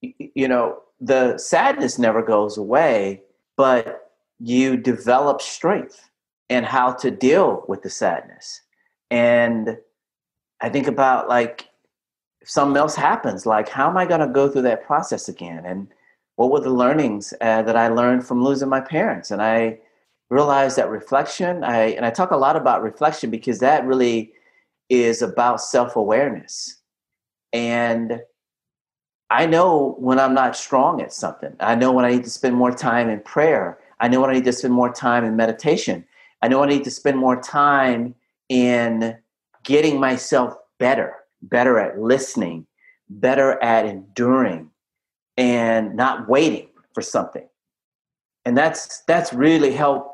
you 0.00 0.48
know, 0.48 0.78
the 1.00 1.36
sadness 1.38 1.98
never 1.98 2.22
goes 2.22 2.56
away, 2.56 3.22
but 3.56 4.12
you 4.38 4.76
develop 4.76 5.40
strength 5.40 6.08
and 6.48 6.64
how 6.64 6.92
to 6.92 7.10
deal 7.10 7.64
with 7.68 7.82
the 7.82 7.90
sadness. 7.90 8.60
And 9.10 9.76
I 10.60 10.68
think 10.68 10.86
about 10.86 11.28
like 11.28 11.68
if 12.40 12.50
something 12.50 12.76
else 12.76 12.94
happens, 12.94 13.46
like 13.46 13.68
how 13.68 13.88
am 13.88 13.96
I 13.96 14.06
going 14.06 14.20
to 14.20 14.28
go 14.28 14.48
through 14.48 14.62
that 14.62 14.86
process 14.86 15.28
again? 15.28 15.64
And 15.66 15.88
what 16.36 16.50
were 16.50 16.60
the 16.60 16.70
learnings 16.70 17.34
uh, 17.40 17.62
that 17.62 17.76
I 17.76 17.88
learned 17.88 18.26
from 18.26 18.44
losing 18.44 18.68
my 18.68 18.80
parents? 18.80 19.30
And 19.30 19.42
I 19.42 19.78
realized 20.30 20.76
that 20.76 20.90
reflection, 20.90 21.64
I 21.64 21.88
and 21.90 22.04
I 22.04 22.10
talk 22.10 22.30
a 22.30 22.36
lot 22.36 22.56
about 22.56 22.82
reflection 22.82 23.30
because 23.30 23.58
that 23.60 23.84
really 23.84 24.32
is 24.88 25.22
about 25.22 25.60
self-awareness. 25.60 26.75
And 27.56 28.20
I 29.30 29.46
know 29.46 29.96
when 29.98 30.20
I'm 30.20 30.34
not 30.34 30.56
strong 30.56 31.00
at 31.00 31.10
something. 31.10 31.56
I 31.58 31.74
know 31.74 31.90
when 31.90 32.04
I 32.04 32.10
need 32.10 32.24
to 32.24 32.30
spend 32.30 32.54
more 32.54 32.70
time 32.70 33.08
in 33.08 33.20
prayer. 33.20 33.78
I 33.98 34.08
know 34.08 34.20
when 34.20 34.28
I 34.28 34.34
need 34.34 34.44
to 34.44 34.52
spend 34.52 34.74
more 34.74 34.92
time 34.92 35.24
in 35.24 35.36
meditation. 35.36 36.04
I 36.42 36.48
know 36.48 36.62
I 36.62 36.66
need 36.66 36.84
to 36.84 36.90
spend 36.90 37.16
more 37.16 37.40
time 37.40 38.14
in 38.50 39.16
getting 39.64 39.98
myself 39.98 40.54
better, 40.78 41.14
better 41.40 41.78
at 41.78 41.98
listening, 41.98 42.66
better 43.08 43.60
at 43.62 43.86
enduring 43.86 44.70
and 45.38 45.96
not 45.96 46.28
waiting 46.28 46.68
for 46.92 47.00
something. 47.00 47.48
And 48.44 48.54
that's 48.54 49.00
that's 49.08 49.32
really 49.32 49.72
helped 49.72 50.10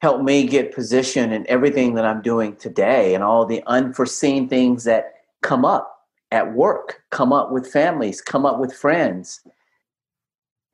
help 0.00 0.22
me 0.22 0.46
get 0.46 0.74
position 0.74 1.32
in 1.32 1.46
everything 1.50 1.96
that 1.96 2.06
I'm 2.06 2.22
doing 2.22 2.56
today 2.56 3.14
and 3.14 3.22
all 3.22 3.44
the 3.44 3.62
unforeseen 3.66 4.48
things 4.48 4.84
that 4.84 5.12
come 5.42 5.66
up 5.66 5.92
at 6.32 6.54
work, 6.54 7.02
come 7.10 7.32
up 7.32 7.52
with 7.52 7.70
families, 7.70 8.20
come 8.20 8.44
up 8.46 8.58
with 8.58 8.74
friends. 8.74 9.42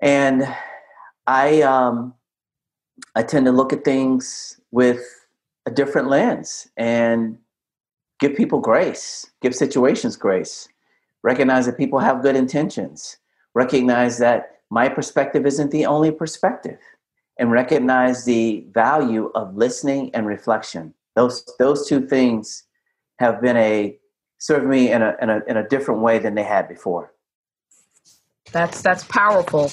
And 0.00 0.48
I 1.26 1.60
um, 1.62 2.14
I 3.14 3.22
tend 3.22 3.44
to 3.46 3.52
look 3.52 3.72
at 3.72 3.84
things 3.84 4.58
with 4.70 5.02
a 5.66 5.70
different 5.70 6.08
lens 6.08 6.68
and 6.76 7.36
give 8.20 8.36
people 8.36 8.60
grace, 8.60 9.26
give 9.42 9.54
situations 9.54 10.16
grace, 10.16 10.68
recognize 11.22 11.66
that 11.66 11.76
people 11.76 11.98
have 11.98 12.22
good 12.22 12.36
intentions, 12.36 13.18
recognize 13.54 14.18
that 14.18 14.60
my 14.70 14.88
perspective 14.88 15.44
isn't 15.44 15.72
the 15.72 15.86
only 15.86 16.12
perspective, 16.12 16.78
and 17.38 17.50
recognize 17.50 18.24
the 18.24 18.64
value 18.72 19.30
of 19.34 19.56
listening 19.56 20.10
and 20.14 20.24
reflection. 20.26 20.94
Those 21.16 21.44
those 21.58 21.88
two 21.88 22.06
things 22.06 22.62
have 23.18 23.42
been 23.42 23.56
a 23.56 23.98
serve 24.38 24.64
me 24.64 24.90
in 24.90 25.02
a, 25.02 25.16
in 25.20 25.30
a 25.30 25.40
in 25.48 25.56
a 25.56 25.68
different 25.68 26.00
way 26.00 26.18
than 26.18 26.34
they 26.34 26.44
had 26.44 26.68
before. 26.68 27.12
That's 28.52 28.80
that's 28.80 29.04
powerful. 29.04 29.70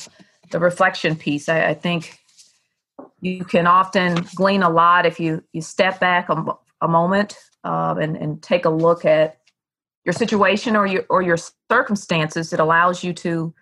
The 0.52 0.60
reflection 0.60 1.16
piece. 1.16 1.50
I, 1.50 1.70
I 1.70 1.74
think 1.74 2.20
you 3.22 3.46
can 3.46 3.68
often 3.68 4.26
glean 4.36 4.64
a 4.64 4.70
lot 4.70 5.06
if 5.06 5.20
you 5.20 5.44
you 5.54 5.62
step 5.62 6.00
back 6.00 6.30
a, 6.30 6.44
a 6.82 6.88
moment 6.88 7.38
uh, 7.64 7.96
and 8.00 8.18
and 8.18 8.42
take 8.42 8.66
a 8.66 8.70
look 8.70 9.06
at 9.06 9.38
your 10.04 10.14
situation 10.14 10.76
or 10.76 10.86
your 10.86 11.06
or 11.10 11.22
your 11.22 11.38
circumstances. 11.72 12.52
It 12.52 12.60
allows 12.60 13.04
you 13.04 13.14
to 13.14 13.54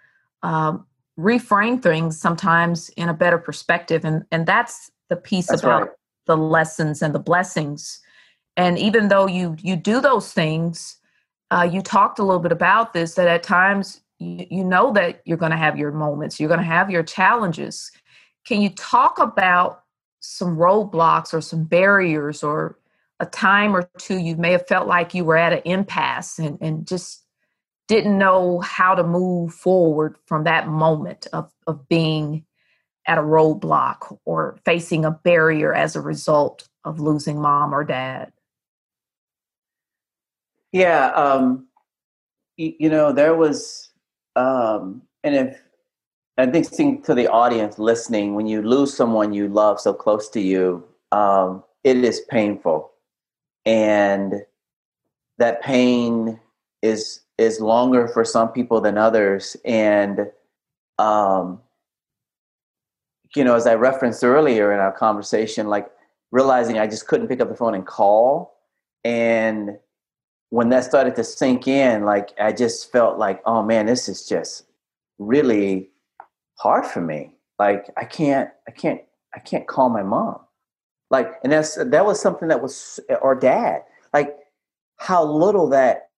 um, 0.42 0.86
reframe 1.18 1.82
things 1.82 2.20
sometimes 2.20 2.90
in 2.90 3.10
a 3.10 3.14
better 3.14 3.38
perspective, 3.38 4.04
and 4.04 4.24
and 4.32 4.46
that's 4.46 4.90
the 5.10 5.16
piece 5.16 5.48
that's 5.48 5.62
about 5.62 5.82
right. 5.82 5.92
the 6.26 6.38
lessons 6.38 7.02
and 7.02 7.14
the 7.14 7.20
blessings 7.20 8.02
and 8.58 8.78
even 8.78 9.08
though 9.08 9.28
you 9.28 9.56
you 9.62 9.76
do 9.76 10.02
those 10.02 10.32
things 10.32 10.98
uh, 11.52 11.68
you 11.72 11.82
talked 11.82 12.20
a 12.20 12.24
little 12.24 12.42
bit 12.42 12.52
about 12.52 12.94
this 12.94 13.16
that 13.16 13.28
at 13.28 13.44
times 13.44 14.02
you, 14.20 14.46
you 14.50 14.64
know 14.64 14.92
that 14.94 15.22
you're 15.26 15.38
going 15.38 15.52
to 15.52 15.58
have 15.58 15.78
your 15.78 15.92
moments 15.92 16.40
you're 16.40 16.50
going 16.50 16.60
to 16.60 16.66
have 16.66 16.90
your 16.90 17.04
challenges. 17.04 17.92
Can 18.46 18.62
you 18.62 18.70
talk 18.72 19.20
about 19.20 19.84
some 20.20 20.58
roadblocks 20.58 21.34
or 21.34 21.42
some 21.42 21.64
barriers 21.64 22.44
or 22.44 22.80
a 23.20 23.26
time 23.26 23.76
or 23.76 23.90
two 23.98 24.18
you 24.18 24.36
may 24.36 24.52
have 24.52 24.68
felt 24.68 24.88
like 24.88 25.14
you 25.14 25.24
were 25.26 25.38
at 25.38 25.54
an 25.54 25.62
impasse 25.66 26.40
and, 26.40 26.58
and 26.62 26.88
just 26.88 27.24
didn't 27.88 28.18
know 28.18 28.60
how 28.62 28.96
to 28.96 29.04
move 29.04 29.54
forward 29.54 30.18
from 30.26 30.46
that 30.46 30.68
moment 30.68 31.28
of, 31.34 31.52
of 31.68 31.88
being 31.90 32.46
at 33.08 33.18
a 33.18 33.22
roadblock 33.22 34.18
or 34.26 34.58
facing 34.66 35.06
a 35.06 35.12
barrier 35.12 35.74
as 35.74 35.96
a 35.96 36.02
result 36.02 36.68
of 36.86 37.00
losing 37.00 37.42
mom 37.42 37.74
or 37.74 37.84
dad 37.84 38.32
yeah, 40.74 41.08
um, 41.12 41.68
you, 42.58 42.74
you 42.80 42.90
know, 42.90 43.14
there 43.14 43.36
was, 43.36 43.92
um, 44.36 45.04
and 45.24 45.36
if 45.36 45.62
I 46.38 46.48
think 46.48 47.06
to 47.06 47.14
the 47.14 47.28
audience 47.28 47.80
listening, 47.80 48.34
when 48.34 48.48
you 48.48 48.62
lose 48.62 48.94
someone 48.94 49.34
you 49.34 49.48
love 49.48 49.80
so 49.80 49.94
close 49.94 50.30
to 50.30 50.42
you, 50.42 50.84
um, 51.12 51.64
it 51.84 51.98
is 51.98 52.22
painful, 52.30 52.92
and 53.66 54.34
that 55.38 55.62
pain 55.62 56.40
is 56.82 57.22
is 57.38 57.60
longer 57.60 58.08
for 58.08 58.26
some 58.26 58.50
people 58.50 58.82
than 58.82 58.98
others, 58.98 59.56
and 59.64 60.28
um, 60.98 61.62
you 63.36 63.44
know, 63.44 63.56
as 63.56 63.68
I 63.68 63.76
referenced 63.76 64.24
earlier 64.24 64.74
in 64.74 64.80
our 64.80 64.92
conversation, 64.92 65.68
like 65.68 65.88
realizing 66.32 66.80
I 66.80 66.88
just 66.88 67.08
couldn't 67.08 67.28
pick 67.28 67.42
up 67.42 67.50
the 67.50 67.56
phone 67.56 67.76
and 67.76 67.86
call. 67.86 68.54
And 69.04 69.78
when 70.54 70.70
that 70.70 70.84
started 70.84 71.16
to 71.16 71.24
sink 71.24 71.68
in, 71.68 72.06
like 72.06 72.32
I 72.40 72.52
just 72.52 72.92
felt 72.92 73.18
like, 73.18 73.42
oh 73.44 73.64
man, 73.64 73.88
this 73.88 74.08
is 74.08 74.28
just 74.28 74.66
really 75.18 75.90
hard 76.60 76.86
for 76.86 77.02
me. 77.02 77.34
Like 77.58 77.88
I 77.98 78.04
can't, 78.06 78.52
I 78.68 78.72
can't, 78.72 79.02
I 79.34 79.40
can't 79.40 79.66
call 79.66 79.90
my 79.90 80.04
mom. 80.04 80.42
Like, 81.10 81.40
and 81.44 81.52
that's 81.52 81.74
that 81.84 82.06
was 82.06 82.22
something 82.22 82.50
that 82.50 82.62
was 82.62 83.00
or 83.24 83.34
dad. 83.34 83.82
Like 84.14 84.38
how 84.98 85.26
little 85.26 85.70
that 85.70 86.10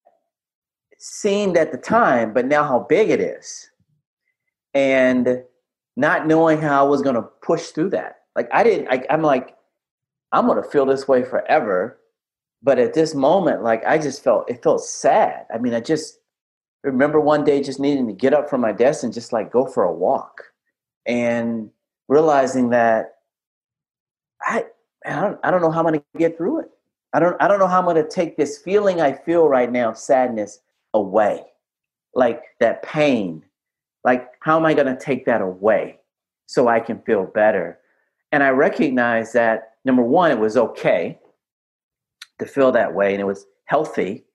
seemed 0.97 1.55
at 1.55 1.71
the 1.71 1.77
time, 1.77 2.33
but 2.33 2.45
now 2.45 2.65
how 2.65 2.79
big 2.89 3.09
it 3.09 3.21
is. 3.21 3.69
And 4.73 5.43
not 5.95 6.27
knowing 6.27 6.59
how 6.59 6.85
I 6.85 6.89
was 6.89 7.01
going 7.01 7.15
to 7.15 7.29
push 7.41 7.67
through 7.67 7.91
that. 7.91 8.17
Like 8.35 8.49
I 8.51 8.65
didn't. 8.65 8.89
I, 8.89 9.05
I'm 9.09 9.21
like, 9.21 9.55
I'm 10.33 10.45
going 10.45 10.61
to 10.61 10.69
feel 10.69 10.85
this 10.85 11.07
way 11.07 11.23
forever 11.23 11.99
but 12.65 12.79
at 12.79 12.95
this 12.95 13.13
moment 13.13 13.63
like 13.63 13.85
i 13.85 13.97
just 13.97 14.23
felt 14.23 14.49
it 14.49 14.61
felt 14.61 14.81
sad. 14.83 15.45
I 15.53 15.59
mean 15.59 15.73
i 15.73 15.79
just 15.79 16.19
remember 16.83 17.21
one 17.21 17.45
day 17.45 17.61
just 17.61 17.79
needing 17.79 18.07
to 18.07 18.13
get 18.13 18.33
up 18.33 18.49
from 18.49 18.59
my 18.59 18.73
desk 18.73 19.03
and 19.03 19.13
just 19.13 19.31
like 19.31 19.51
go 19.51 19.65
for 19.65 19.83
a 19.83 19.93
walk 19.93 20.43
and 21.05 21.69
realizing 22.09 22.71
that 22.71 23.13
i 24.41 24.65
i 25.05 25.21
don't, 25.21 25.39
I 25.43 25.51
don't 25.51 25.61
know 25.61 25.71
how 25.71 25.79
i'm 25.79 25.85
going 25.85 25.99
to 25.99 26.05
get 26.17 26.37
through 26.37 26.61
it. 26.61 26.71
I 27.13 27.19
don't 27.19 27.41
i 27.41 27.47
don't 27.47 27.59
know 27.59 27.67
how 27.67 27.79
i'm 27.79 27.85
going 27.85 28.03
to 28.03 28.09
take 28.09 28.35
this 28.35 28.57
feeling 28.57 28.99
i 28.99 29.13
feel 29.13 29.47
right 29.47 29.71
now 29.71 29.91
of 29.91 29.97
sadness 29.97 30.59
away 30.93 31.43
like 32.15 32.41
that 32.61 32.81
pain. 32.81 33.43
Like 34.03 34.31
how 34.39 34.57
am 34.57 34.65
i 34.65 34.73
going 34.73 34.87
to 34.87 34.97
take 34.97 35.25
that 35.25 35.41
away 35.41 35.99
so 36.47 36.67
i 36.67 36.79
can 36.79 36.99
feel 37.03 37.25
better? 37.25 37.79
And 38.31 38.41
i 38.41 38.49
recognize 38.49 39.33
that 39.33 39.73
number 39.85 40.01
one 40.01 40.31
it 40.31 40.39
was 40.39 40.57
okay 40.57 41.19
to 42.39 42.45
feel 42.45 42.71
that 42.71 42.93
way. 42.93 43.11
And 43.11 43.21
it 43.21 43.25
was 43.25 43.45
healthy 43.65 44.25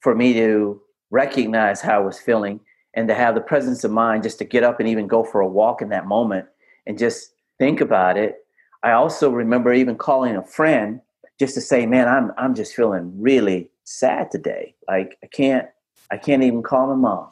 for 0.00 0.14
me 0.14 0.32
to 0.34 0.80
recognize 1.10 1.80
how 1.80 1.96
I 1.96 2.04
was 2.04 2.18
feeling 2.18 2.60
and 2.94 3.08
to 3.08 3.14
have 3.14 3.34
the 3.34 3.40
presence 3.40 3.84
of 3.84 3.90
mind 3.90 4.22
just 4.22 4.38
to 4.38 4.44
get 4.44 4.64
up 4.64 4.80
and 4.80 4.88
even 4.88 5.06
go 5.06 5.22
for 5.22 5.40
a 5.40 5.46
walk 5.48 5.82
in 5.82 5.90
that 5.90 6.06
moment 6.06 6.46
and 6.86 6.98
just 6.98 7.32
think 7.58 7.80
about 7.80 8.16
it. 8.16 8.36
I 8.82 8.92
also 8.92 9.30
remember 9.30 9.72
even 9.72 9.96
calling 9.96 10.36
a 10.36 10.42
friend 10.42 11.00
just 11.38 11.54
to 11.54 11.60
say, 11.60 11.86
"Man, 11.86 12.08
I'm 12.08 12.32
I'm 12.38 12.54
just 12.54 12.74
feeling 12.74 13.20
really 13.20 13.70
sad 13.84 14.30
today. 14.30 14.74
Like 14.88 15.18
I 15.22 15.26
can't 15.26 15.68
I 16.10 16.16
can't 16.16 16.42
even 16.42 16.62
call 16.62 16.86
my 16.86 16.94
mom." 16.94 17.30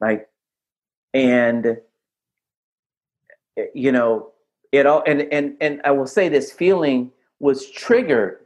Like 0.00 0.28
and 1.14 1.78
eh, 3.56 3.66
you 3.74 3.92
know, 3.92 4.32
it 4.72 4.86
all 4.86 5.02
and 5.06 5.22
and 5.32 5.56
and 5.60 5.80
I 5.84 5.90
will 5.92 6.06
say 6.06 6.28
this 6.28 6.50
feeling 6.52 7.12
was 7.38 7.70
triggered 7.70 8.38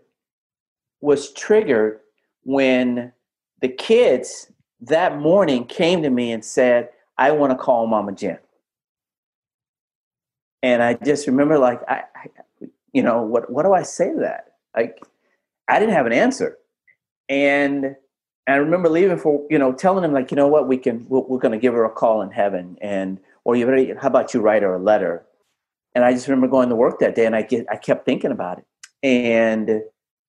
was 1.02 1.32
triggered 1.34 2.00
when 2.44 3.12
the 3.60 3.68
kids 3.68 4.50
that 4.80 5.18
morning 5.18 5.66
came 5.66 6.02
to 6.02 6.10
me 6.10 6.32
and 6.32 6.44
said, 6.44 6.88
I 7.18 7.32
want 7.32 7.50
to 7.50 7.58
call 7.58 7.86
Mama 7.86 8.12
Jen. 8.12 8.38
And 10.62 10.82
I 10.82 10.94
just 10.94 11.26
remember, 11.26 11.58
like, 11.58 11.80
I, 11.88 12.04
I, 12.16 12.66
you 12.92 13.02
know, 13.02 13.22
what, 13.22 13.50
what 13.50 13.64
do 13.64 13.74
I 13.74 13.82
say 13.82 14.12
to 14.12 14.20
that? 14.20 14.54
Like, 14.76 15.04
I 15.68 15.78
didn't 15.78 15.94
have 15.94 16.06
an 16.06 16.12
answer. 16.12 16.56
And 17.28 17.96
I 18.46 18.54
remember 18.54 18.88
leaving 18.88 19.18
for, 19.18 19.44
you 19.50 19.58
know, 19.58 19.72
telling 19.72 20.02
them, 20.02 20.12
like, 20.12 20.30
you 20.30 20.36
know 20.36 20.48
what, 20.48 20.68
we 20.68 20.76
can, 20.76 21.06
we're, 21.08 21.20
we're 21.20 21.38
going 21.38 21.52
to 21.52 21.58
give 21.58 21.74
her 21.74 21.84
a 21.84 21.90
call 21.90 22.22
in 22.22 22.30
heaven. 22.30 22.78
And, 22.80 23.18
or 23.44 23.56
you 23.56 23.66
better, 23.66 23.98
how 23.98 24.08
about 24.08 24.34
you 24.34 24.40
write 24.40 24.62
her 24.62 24.74
a 24.74 24.78
letter? 24.78 25.24
And 25.94 26.04
I 26.04 26.12
just 26.12 26.28
remember 26.28 26.48
going 26.48 26.68
to 26.68 26.76
work 26.76 27.00
that 27.00 27.14
day 27.16 27.26
and 27.26 27.36
I 27.36 27.42
get, 27.42 27.66
I 27.70 27.76
kept 27.76 28.04
thinking 28.04 28.30
about 28.30 28.58
it. 28.58 28.64
And 29.02 29.82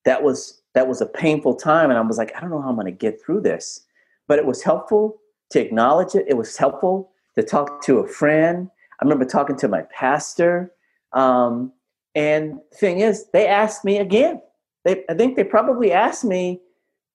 that 0.06 0.24
was 0.24 0.62
that 0.74 0.88
was 0.88 1.01
a 1.01 1.06
painful 1.06 1.56
time 1.56 1.89
and 1.89 1.98
i 1.98 2.01
was 2.01 2.18
like 2.18 2.36
i 2.36 2.39
don't 2.39 2.50
know 2.50 2.62
how 2.62 2.70
i'm 2.70 2.75
going 2.75 2.86
to 2.86 2.92
get 2.92 3.22
through 3.22 3.42
this. 3.42 3.86
But 4.27 4.40
it 4.40 4.46
was 4.46 4.64
helpful 4.64 5.20
to 5.51 5.59
acknowledge 5.59 6.16
it. 6.16 6.25
It 6.29 6.38
was 6.38 6.55
helpful 6.55 7.12
to 7.36 7.44
talk 7.44 7.83
to 7.83 7.98
a 8.00 8.07
friend. 8.07 8.70
I 9.01 9.03
remember 9.03 9.25
talking 9.25 9.57
to 9.57 9.68
my 9.68 9.81
pastor 9.83 10.72
um, 11.12 11.74
and 12.16 12.59
thing 12.74 13.00
is 13.00 13.27
they 13.33 13.48
asked 13.48 13.83
me 13.83 13.98
again. 13.98 14.42
They, 14.86 15.03
i 15.09 15.14
think 15.14 15.36
they 15.36 15.44
probably 15.44 15.92
asked 15.92 16.25
me 16.25 16.62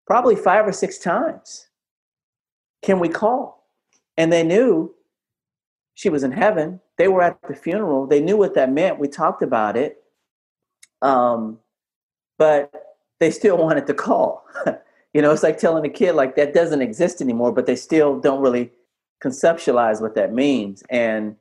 probably 0.07 0.37
five 0.37 0.67
or 0.67 0.73
six 0.73 0.99
times 0.99 1.69
can 2.83 3.01
we 3.01 3.09
call? 3.09 3.67
And 4.17 4.33
they 4.33 4.43
knew 4.43 4.95
she 5.95 6.09
was 6.09 6.23
in 6.23 6.33
heaven. 6.33 6.81
They 6.97 7.09
were 7.09 7.23
at 7.23 7.39
the 7.47 7.55
funeral. 7.55 8.07
They 8.07 8.21
knew 8.21 8.37
what 8.37 8.55
that 8.55 8.73
meant. 8.73 8.99
We 8.99 9.09
talked 9.09 9.43
about 9.43 9.77
it. 9.77 9.99
Um, 11.03 11.59
but 12.39 12.73
they 13.21 13.31
still 13.31 13.57
wanted 13.57 13.87
to 13.87 13.95
call. 13.95 14.45
you 15.15 15.23
know, 15.23 15.33
it's 15.33 15.43
like 15.43 15.59
telling 15.59 15.85
a 15.85 15.89
kid 15.89 16.15
like 16.15 16.37
that 16.37 16.55
doesn't 16.55 16.83
exist 16.83 17.21
anymore, 17.21 17.53
but 17.53 17.67
they 17.67 17.77
still 17.77 18.21
don't 18.21 18.41
really 18.41 18.71
conceptualize 19.23 20.01
what 20.01 20.15
that 20.15 20.33
means. 20.33 20.83
And 20.91 21.37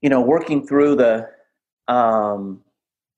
you 0.00 0.08
know, 0.08 0.20
working 0.20 0.66
through 0.66 0.96
the 0.96 1.28
um, 1.92 2.60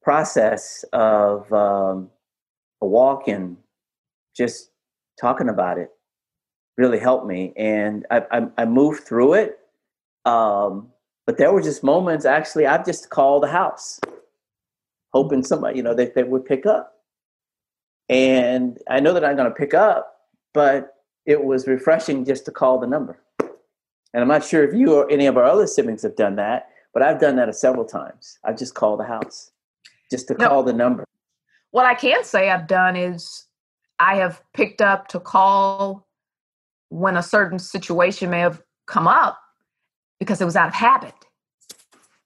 process 0.02 0.84
of 0.92 1.52
um, 1.52 2.10
a 2.80 2.86
walk 2.86 3.28
and 3.28 3.56
just 4.36 4.70
talking 5.20 5.48
about 5.48 5.78
it 5.78 5.90
really 6.78 6.98
helped 6.98 7.26
me, 7.26 7.52
and 7.56 8.06
I, 8.10 8.22
I, 8.30 8.46
I 8.58 8.64
moved 8.64 9.04
through 9.04 9.34
it. 9.34 9.58
Um, 10.24 10.88
but 11.26 11.36
there 11.36 11.52
were 11.52 11.60
just 11.60 11.84
moments. 11.84 12.24
Actually, 12.24 12.66
I've 12.66 12.86
just 12.86 13.10
called 13.10 13.42
the 13.42 13.48
house, 13.48 14.00
hoping 15.12 15.42
somebody, 15.42 15.76
you 15.76 15.82
know, 15.82 15.94
they, 15.94 16.06
they 16.06 16.24
would 16.24 16.44
pick 16.44 16.66
up 16.66 16.99
and 18.10 18.76
I 18.88 18.98
know 18.98 19.14
that 19.14 19.24
I'm 19.24 19.36
going 19.36 19.48
to 19.48 19.54
pick 19.54 19.72
up, 19.72 20.16
but 20.52 20.96
it 21.26 21.44
was 21.44 21.68
refreshing 21.68 22.24
just 22.24 22.44
to 22.46 22.50
call 22.50 22.80
the 22.80 22.86
number. 22.88 23.16
And 23.38 24.20
I'm 24.20 24.26
not 24.26 24.44
sure 24.44 24.64
if 24.64 24.74
you 24.74 24.94
or 24.94 25.08
any 25.10 25.26
of 25.26 25.36
our 25.36 25.44
other 25.44 25.68
siblings 25.68 26.02
have 26.02 26.16
done 26.16 26.34
that, 26.34 26.70
but 26.92 27.04
I've 27.04 27.20
done 27.20 27.36
that 27.36 27.54
several 27.54 27.84
times. 27.84 28.36
I've 28.44 28.58
just 28.58 28.74
called 28.74 28.98
the 28.98 29.04
house 29.04 29.52
just 30.10 30.26
to 30.26 30.34
no, 30.34 30.48
call 30.48 30.62
the 30.64 30.72
number. 30.72 31.04
What 31.70 31.86
I 31.86 31.94
can 31.94 32.24
say 32.24 32.50
I've 32.50 32.66
done 32.66 32.96
is 32.96 33.46
I 34.00 34.16
have 34.16 34.42
picked 34.54 34.82
up 34.82 35.06
to 35.08 35.20
call 35.20 36.08
when 36.88 37.16
a 37.16 37.22
certain 37.22 37.60
situation 37.60 38.28
may 38.28 38.40
have 38.40 38.60
come 38.86 39.06
up 39.06 39.38
because 40.18 40.40
it 40.40 40.44
was 40.44 40.56
out 40.56 40.66
of 40.66 40.74
habit. 40.74 41.14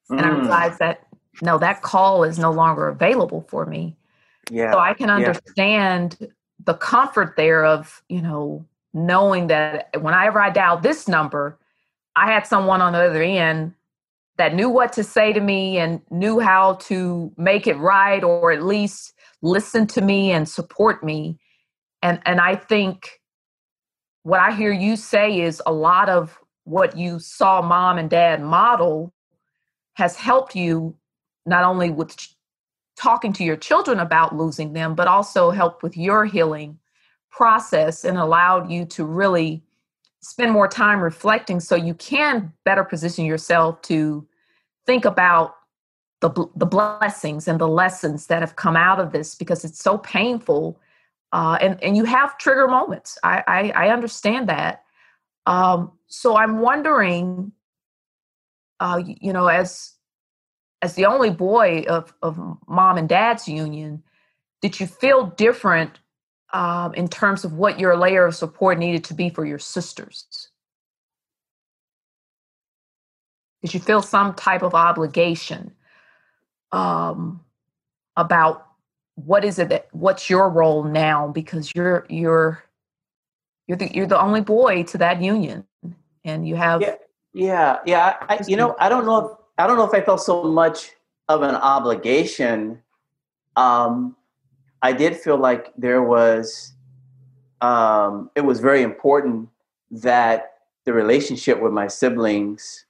And 0.08 0.20
mm. 0.20 0.24
I 0.24 0.28
realized 0.30 0.78
that 0.78 1.00
no, 1.42 1.58
that 1.58 1.82
call 1.82 2.24
is 2.24 2.38
no 2.38 2.50
longer 2.50 2.88
available 2.88 3.44
for 3.50 3.66
me. 3.66 3.98
Yeah. 4.50 4.72
So 4.72 4.78
I 4.78 4.94
can 4.94 5.10
understand 5.10 6.16
yeah. 6.20 6.28
the 6.64 6.74
comfort 6.74 7.34
there 7.36 7.64
of, 7.64 8.02
you 8.08 8.22
know, 8.22 8.66
knowing 8.92 9.48
that 9.48 9.90
whenever 10.00 10.40
I 10.40 10.50
dialed 10.50 10.82
this 10.82 11.08
number, 11.08 11.58
I 12.16 12.32
had 12.32 12.46
someone 12.46 12.80
on 12.80 12.92
the 12.92 13.00
other 13.00 13.22
end 13.22 13.74
that 14.36 14.54
knew 14.54 14.68
what 14.68 14.92
to 14.94 15.04
say 15.04 15.32
to 15.32 15.40
me 15.40 15.78
and 15.78 16.00
knew 16.10 16.40
how 16.40 16.74
to 16.74 17.32
make 17.36 17.66
it 17.66 17.76
right 17.76 18.22
or 18.22 18.52
at 18.52 18.62
least 18.62 19.14
listen 19.42 19.86
to 19.88 20.00
me 20.00 20.32
and 20.32 20.48
support 20.48 21.04
me. 21.04 21.38
And 22.02 22.20
and 22.24 22.40
I 22.40 22.56
think 22.56 23.20
what 24.22 24.40
I 24.40 24.52
hear 24.52 24.72
you 24.72 24.96
say 24.96 25.40
is 25.40 25.62
a 25.66 25.72
lot 25.72 26.08
of 26.08 26.38
what 26.64 26.96
you 26.96 27.18
saw 27.18 27.60
mom 27.62 27.98
and 27.98 28.08
dad 28.08 28.42
model 28.42 29.12
has 29.94 30.16
helped 30.16 30.56
you 30.56 30.96
not 31.46 31.64
only 31.64 31.90
with 31.90 32.16
talking 32.96 33.32
to 33.34 33.44
your 33.44 33.56
children 33.56 33.98
about 33.98 34.34
losing 34.34 34.72
them, 34.72 34.94
but 34.94 35.08
also 35.08 35.50
helped 35.50 35.82
with 35.82 35.96
your 35.96 36.24
healing 36.24 36.78
process 37.30 38.04
and 38.04 38.16
allowed 38.16 38.70
you 38.70 38.84
to 38.84 39.04
really 39.04 39.62
spend 40.20 40.52
more 40.52 40.68
time 40.68 41.00
reflecting 41.00 41.60
so 41.60 41.74
you 41.74 41.94
can 41.94 42.52
better 42.64 42.84
position 42.84 43.24
yourself 43.24 43.80
to 43.82 44.26
think 44.86 45.04
about 45.04 45.56
the, 46.20 46.30
the 46.56 46.66
blessings 46.66 47.48
and 47.48 47.60
the 47.60 47.68
lessons 47.68 48.28
that 48.28 48.40
have 48.40 48.56
come 48.56 48.76
out 48.76 49.00
of 49.00 49.12
this 49.12 49.34
because 49.34 49.64
it's 49.64 49.80
so 49.80 49.98
painful 49.98 50.80
uh, 51.32 51.58
and, 51.60 51.82
and 51.82 51.96
you 51.96 52.04
have 52.04 52.38
trigger 52.38 52.68
moments. 52.68 53.18
I, 53.22 53.42
I, 53.46 53.86
I 53.86 53.88
understand 53.88 54.48
that. 54.48 54.84
Um, 55.46 55.92
so 56.14 56.36
i'm 56.36 56.58
wondering 56.58 57.52
uh, 58.80 59.00
you 59.04 59.32
know 59.32 59.48
as 59.48 59.92
as 60.84 60.96
the 60.96 61.06
only 61.06 61.30
boy 61.30 61.86
of, 61.88 62.12
of 62.20 62.38
mom 62.68 62.98
and 62.98 63.08
dad's 63.08 63.48
union, 63.48 64.02
did 64.60 64.78
you 64.78 64.86
feel 64.86 65.28
different 65.28 65.98
um, 66.52 66.92
in 66.92 67.08
terms 67.08 67.42
of 67.42 67.54
what 67.54 67.80
your 67.80 67.96
layer 67.96 68.26
of 68.26 68.34
support 68.34 68.78
needed 68.78 69.02
to 69.04 69.14
be 69.14 69.30
for 69.30 69.46
your 69.46 69.58
sisters? 69.58 70.50
Did 73.62 73.72
you 73.72 73.80
feel 73.80 74.02
some 74.02 74.34
type 74.34 74.62
of 74.62 74.74
obligation 74.74 75.72
um, 76.70 77.40
about 78.14 78.66
what 79.14 79.42
is 79.42 79.58
it 79.58 79.70
that 79.70 79.88
what's 79.92 80.28
your 80.28 80.50
role 80.50 80.84
now? 80.84 81.28
Because 81.28 81.72
you're 81.74 82.04
you're 82.10 82.62
you're 83.66 83.78
the 83.78 83.90
you're 83.90 84.06
the 84.06 84.20
only 84.20 84.42
boy 84.42 84.82
to 84.82 84.98
that 84.98 85.22
union, 85.22 85.64
and 86.24 86.46
you 86.46 86.56
have 86.56 86.82
yeah 86.82 86.96
yeah 87.32 87.78
yeah. 87.86 88.16
I, 88.28 88.40
you 88.46 88.58
know 88.58 88.76
I 88.78 88.90
don't 88.90 89.06
know 89.06 89.26
if 89.26 89.43
I 89.56 89.66
don't 89.66 89.76
know 89.76 89.84
if 89.84 89.94
I 89.94 90.00
felt 90.00 90.20
so 90.20 90.44
much 90.44 90.90
of 91.28 91.42
an 91.42 91.54
obligation 91.54 92.82
um, 93.56 94.16
I 94.82 94.92
did 94.92 95.16
feel 95.16 95.36
like 95.36 95.72
there 95.76 96.02
was, 96.02 96.72
um, 97.60 98.30
it 98.34 98.42
was 98.42 98.60
very 98.60 98.82
important 98.82 99.48
that 99.90 100.54
the 100.84 100.92
relationship 100.92 101.60
with 101.60 101.72
my 101.72 101.86
siblings 101.86 102.84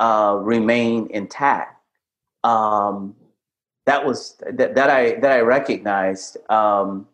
uh, 0.00 0.38
remain 0.40 1.08
intact. 1.10 1.80
Um, 2.44 3.14
that 3.86 4.04
was 4.04 4.36
that, 4.50 4.74
that 4.74 4.90
I 4.90 5.14
that 5.20 5.32
I 5.32 5.40
recognized, 5.40 6.36
um, 6.50 7.06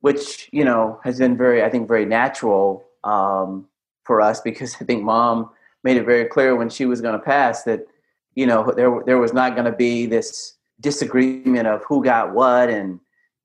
which 0.00 0.48
you 0.50 0.64
know 0.64 0.98
has 1.04 1.18
been 1.18 1.36
very 1.36 1.62
I 1.62 1.68
think 1.68 1.88
very 1.88 2.06
natural 2.06 2.84
um, 3.04 3.66
for 4.04 4.20
us 4.20 4.40
because 4.40 4.76
I 4.80 4.84
think 4.84 5.02
mom 5.02 5.50
made 5.82 5.96
it 5.96 6.04
very 6.04 6.24
clear 6.24 6.56
when 6.56 6.70
she 6.70 6.86
was 6.86 7.00
going 7.00 7.18
to 7.18 7.24
pass 7.24 7.64
that 7.64 7.86
you 8.34 8.46
know 8.46 8.72
there 8.76 9.02
there 9.06 9.18
was 9.18 9.32
not 9.32 9.54
going 9.54 9.64
to 9.64 9.76
be 9.76 10.06
this 10.06 10.54
disagreement 10.80 11.66
of 11.66 11.82
who 11.84 12.02
got 12.02 12.34
what 12.34 12.68
and 12.68 13.00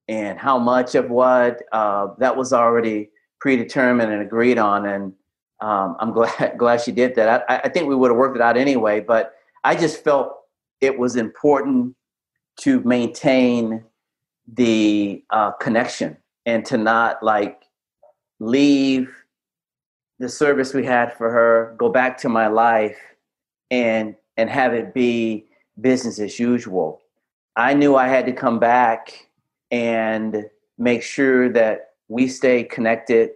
and 0.08 0.40
how 0.40 0.58
much 0.58 0.96
of 0.96 1.10
what 1.10 1.62
uh, 1.72 2.08
that 2.18 2.36
was 2.36 2.52
already 2.52 3.10
predetermined 3.40 4.12
and 4.12 4.22
agreed 4.22 4.58
on 4.58 4.86
and 4.86 5.14
um, 5.62 5.96
I'm 6.00 6.12
glad 6.14 6.56
glad 6.58 6.82
she 6.82 6.92
did 6.92 7.16
that. 7.16 7.46
I, 7.50 7.62
I 7.66 7.70
think 7.70 7.88
we 7.88 7.96
would 7.96 8.12
have 8.12 8.18
worked 8.18 8.36
it 8.36 8.42
out 8.42 8.58
anyway, 8.58 9.00
but 9.00 9.34
I 9.64 9.76
just 9.76 10.04
felt 10.04 10.34
it 10.82 10.98
was 10.98 11.16
important 11.16 11.96
to 12.62 12.82
maintain 12.82 13.84
the 14.52 15.24
uh, 15.30 15.52
connection 15.52 16.18
and 16.46 16.66
to 16.66 16.78
not 16.78 17.22
like 17.22 17.62
leave 18.40 19.14
the 20.20 20.30
service 20.30 20.74
we 20.74 20.86
had 20.86 21.14
for 21.14 21.30
her, 21.30 21.76
go 21.78 21.90
back 21.90 22.18
to 22.20 22.30
my 22.30 22.48
life, 22.48 22.98
and 23.72 24.16
and 24.40 24.50
have 24.50 24.74
it 24.74 24.94
be 24.94 25.46
business 25.80 26.20
as 26.20 26.40
usual. 26.40 27.02
I 27.56 27.74
knew 27.74 27.96
I 27.96 28.08
had 28.08 28.26
to 28.26 28.34
come 28.34 28.60
back 28.60 29.28
and 29.72 30.46
make 30.78 31.04
sure 31.04 31.50
that 31.50 31.92
we 32.08 32.28
stay 32.28 32.64
connected 32.64 33.32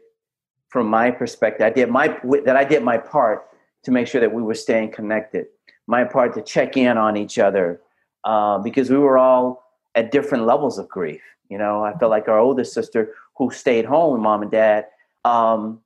from 0.74 0.88
my 0.88 1.12
perspective, 1.12 1.64
I 1.64 1.70
did 1.70 1.92
my 1.92 2.08
that 2.46 2.58
I 2.58 2.64
did 2.64 2.82
my 2.82 2.98
part 2.98 3.46
to 3.84 3.92
make 3.92 4.08
sure 4.08 4.20
that 4.20 4.34
we 4.34 4.42
were 4.42 4.56
staying 4.56 4.92
connected. 4.92 5.46
My 5.86 6.04
part 6.04 6.34
to 6.34 6.42
check 6.42 6.78
in 6.78 6.98
on 6.98 7.16
each 7.16 7.38
other 7.38 7.80
uh, 8.24 8.58
because 8.58 8.90
we 8.90 8.98
were 8.98 9.20
all 9.20 9.64
at 9.94 10.12
different 10.12 10.46
levels 10.48 10.80
of 10.80 10.90
grief. 10.90 11.22
You 11.48 11.60
know, 11.60 11.84
I 11.84 11.94
felt 12.00 12.10
like 12.10 12.28
our 12.28 12.40
oldest 12.40 12.74
sister, 12.74 13.14
who 13.38 13.52
stayed 13.52 13.86
home 13.86 14.14
with 14.14 14.22
mom 14.22 14.42
and 14.42 14.50
dad, 14.50 14.88
um, 15.26 15.80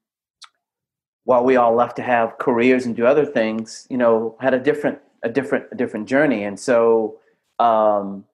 while 1.26 1.44
we 1.44 1.58
all 1.58 1.76
left 1.76 1.98
to 1.98 2.02
have 2.04 2.38
careers 2.38 2.86
and 2.86 2.96
do 2.96 3.06
other 3.06 3.26
things, 3.26 3.88
you 3.90 3.98
know, 3.98 4.38
had 4.40 4.54
a 4.54 4.60
different 4.60 5.00
a 5.24 5.30
different 5.30 5.66
a 5.72 5.76
different 5.76 6.08
journey, 6.08 6.44
and 6.44 6.60
so 6.60 7.20
um, 7.60 8.26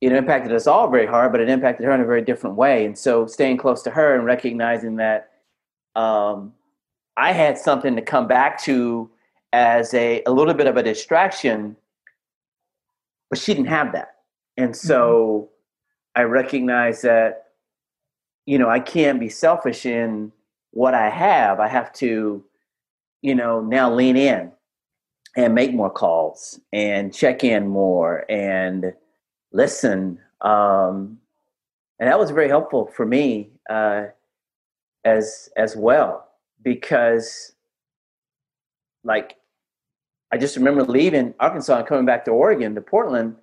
it 0.00 0.12
impacted 0.12 0.52
us 0.52 0.66
all 0.66 0.88
very 0.88 1.06
hard, 1.06 1.32
but 1.32 1.40
it 1.40 1.48
impacted 1.48 1.84
her 1.84 1.92
in 1.92 2.00
a 2.00 2.06
very 2.06 2.22
different 2.22 2.56
way. 2.56 2.86
And 2.86 2.96
so 2.96 3.26
staying 3.26 3.58
close 3.58 3.82
to 3.82 3.90
her 3.90 4.14
and 4.14 4.24
recognizing 4.24 4.96
that 4.96 5.30
um, 5.94 6.54
I 7.16 7.32
had 7.32 7.58
something 7.58 7.96
to 7.96 8.02
come 8.02 8.26
back 8.26 8.62
to 8.62 9.10
as 9.52 9.92
a, 9.92 10.22
a 10.24 10.30
little 10.30 10.54
bit 10.54 10.66
of 10.66 10.76
a 10.76 10.82
distraction, 10.82 11.76
but 13.28 13.38
she 13.38 13.52
didn't 13.52 13.68
have 13.68 13.92
that. 13.92 14.16
And 14.56 14.74
so 14.74 15.50
mm-hmm. 16.16 16.20
I 16.22 16.24
recognized 16.24 17.02
that, 17.02 17.48
you 18.46 18.58
know, 18.58 18.70
I 18.70 18.80
can't 18.80 19.20
be 19.20 19.28
selfish 19.28 19.84
in 19.84 20.32
what 20.70 20.94
I 20.94 21.10
have. 21.10 21.60
I 21.60 21.68
have 21.68 21.92
to, 21.94 22.42
you 23.20 23.34
know, 23.34 23.60
now 23.60 23.92
lean 23.92 24.16
in 24.16 24.52
and 25.36 25.54
make 25.54 25.72
more 25.72 25.90
calls 25.90 26.60
and 26.72 27.14
check 27.14 27.44
in 27.44 27.68
more 27.68 28.24
and 28.30 28.92
listen. 29.52 30.18
Um, 30.40 31.18
and 31.98 32.08
that 32.08 32.18
was 32.18 32.30
very 32.30 32.48
helpful 32.48 32.90
for 32.94 33.06
me 33.06 33.50
uh, 33.68 34.06
as 35.04 35.50
as 35.56 35.76
well 35.76 36.28
because, 36.62 37.52
like, 39.04 39.36
I 40.32 40.38
just 40.38 40.56
remember 40.56 40.84
leaving 40.84 41.34
Arkansas 41.40 41.78
and 41.78 41.86
coming 41.86 42.06
back 42.06 42.24
to 42.24 42.30
Oregon 42.30 42.74
to 42.74 42.80
Portland 42.80 43.36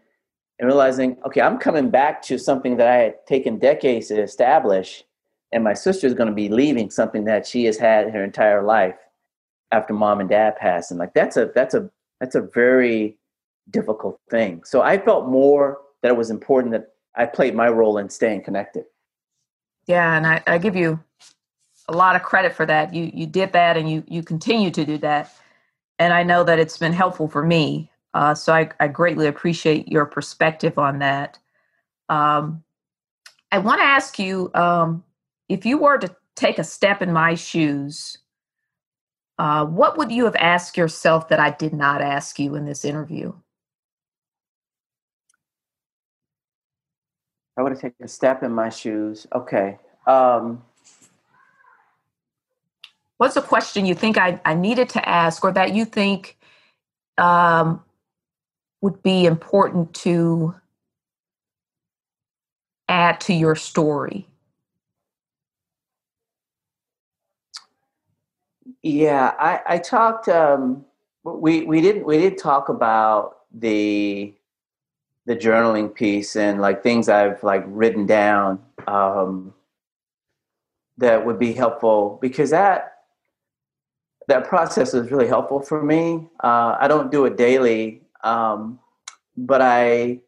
and 0.59 0.67
realizing, 0.67 1.17
okay, 1.25 1.41
I'm 1.41 1.57
coming 1.59 1.89
back 1.89 2.21
to 2.23 2.37
something 2.39 2.77
that 2.77 2.87
I 2.87 2.95
had 2.95 3.25
taken 3.27 3.59
decades 3.59 4.07
to 4.07 4.21
establish, 4.21 5.03
and 5.51 5.63
my 5.63 5.73
sister 5.73 6.07
is 6.07 6.15
going 6.15 6.29
to 6.29 6.35
be 6.35 6.49
leaving 6.49 6.89
something 6.89 7.25
that 7.25 7.45
she 7.45 7.65
has 7.65 7.77
had 7.77 8.11
her 8.11 8.23
entire 8.23 8.63
life 8.63 8.95
after 9.71 9.93
mom 9.93 10.19
and 10.19 10.29
dad 10.29 10.55
passed, 10.57 10.91
and 10.91 10.99
like 10.99 11.13
that's 11.13 11.37
a 11.37 11.51
that's 11.53 11.73
a 11.73 11.89
that's 12.19 12.35
a 12.35 12.41
very 12.41 13.17
difficult 13.69 14.19
thing. 14.29 14.63
So 14.63 14.81
I 14.81 14.97
felt 14.97 15.27
more 15.27 15.79
that 16.01 16.09
it 16.09 16.17
was 16.17 16.29
important 16.29 16.71
that 16.71 16.93
I 17.15 17.25
played 17.25 17.55
my 17.55 17.67
role 17.67 17.97
in 17.97 18.09
staying 18.09 18.43
connected. 18.43 18.85
Yeah, 19.87 20.15
and 20.15 20.27
I, 20.27 20.43
I 20.47 20.57
give 20.57 20.75
you 20.75 20.99
a 21.89 21.93
lot 21.93 22.15
of 22.15 22.23
credit 22.23 22.53
for 22.53 22.65
that. 22.65 22.93
You 22.93 23.11
you 23.13 23.25
did 23.25 23.53
that, 23.53 23.77
and 23.77 23.89
you 23.89 24.03
you 24.07 24.23
continue 24.23 24.71
to 24.71 24.85
do 24.85 24.97
that, 24.99 25.33
and 25.99 26.13
I 26.13 26.23
know 26.23 26.43
that 26.43 26.59
it's 26.59 26.77
been 26.77 26.93
helpful 26.93 27.27
for 27.27 27.43
me. 27.43 27.89
Uh, 28.13 28.33
so 28.33 28.53
I, 28.53 28.69
I 28.79 28.87
greatly 28.87 29.27
appreciate 29.27 29.87
your 29.87 30.05
perspective 30.05 30.79
on 30.79 30.99
that. 30.99 31.37
Um, 32.09 32.63
I 33.51 33.59
want 33.59 33.79
to 33.79 33.85
ask 33.85 34.17
you 34.17 34.49
um, 34.53 35.03
if 35.49 35.65
you 35.65 35.77
were 35.77 35.97
to 35.97 36.15
take 36.35 36.57
a 36.57 36.63
step 36.63 37.01
in 37.01 37.13
my 37.13 37.35
shoes, 37.35 38.17
uh, 39.37 39.65
what 39.65 39.97
would 39.97 40.11
you 40.11 40.25
have 40.25 40.35
asked 40.35 40.77
yourself 40.77 41.29
that 41.29 41.39
I 41.39 41.51
did 41.51 41.73
not 41.73 42.01
ask 42.01 42.39
you 42.39 42.55
in 42.55 42.65
this 42.65 42.83
interview? 42.83 43.33
I 47.57 47.63
would 47.63 47.71
have 47.71 47.81
taken 47.81 48.05
a 48.05 48.07
step 48.07 48.43
in 48.43 48.51
my 48.51 48.69
shoes. 48.69 49.25
Okay. 49.33 49.77
Um, 50.05 50.63
What's 53.17 53.35
a 53.35 53.41
question 53.41 53.85
you 53.85 53.95
think 53.95 54.17
I, 54.17 54.39
I 54.45 54.53
needed 54.53 54.89
to 54.89 55.09
ask 55.09 55.43
or 55.43 55.51
that 55.51 55.73
you 55.73 55.85
think 55.85 56.37
um, 57.17 57.83
would 58.81 59.01
be 59.01 59.25
important 59.25 59.93
to 59.95 60.53
add 62.87 63.19
to 63.21 63.33
your 63.33 63.55
story? 63.55 64.27
Yeah, 68.83 69.33
I, 69.39 69.75
I 69.75 69.77
talked. 69.77 70.27
Um, 70.29 70.85
we 71.23 71.63
we 71.63 71.81
didn't 71.81 72.05
we 72.05 72.17
did 72.17 72.37
talk 72.37 72.69
about 72.69 73.39
the 73.53 74.33
the 75.25 75.35
journaling 75.35 75.93
piece 75.93 76.35
and 76.35 76.61
like 76.61 76.83
things 76.83 77.09
I've 77.09 77.43
like 77.43 77.63
written 77.67 78.05
down 78.05 78.59
um, 78.87 79.53
that 80.97 81.25
would 81.25 81.37
be 81.37 81.53
helpful 81.53 82.17
because 82.21 82.49
that 82.51 82.93
that 84.27 84.47
process 84.47 84.93
is 84.93 85.11
really 85.11 85.27
helpful 85.27 85.59
for 85.59 85.81
me. 85.81 86.27
Uh, 86.43 86.75
I 86.79 86.87
don't 86.87 87.11
do 87.11 87.25
it 87.25 87.37
daily, 87.37 88.01
um, 88.23 88.79
but 89.35 89.61
I 89.61 90.19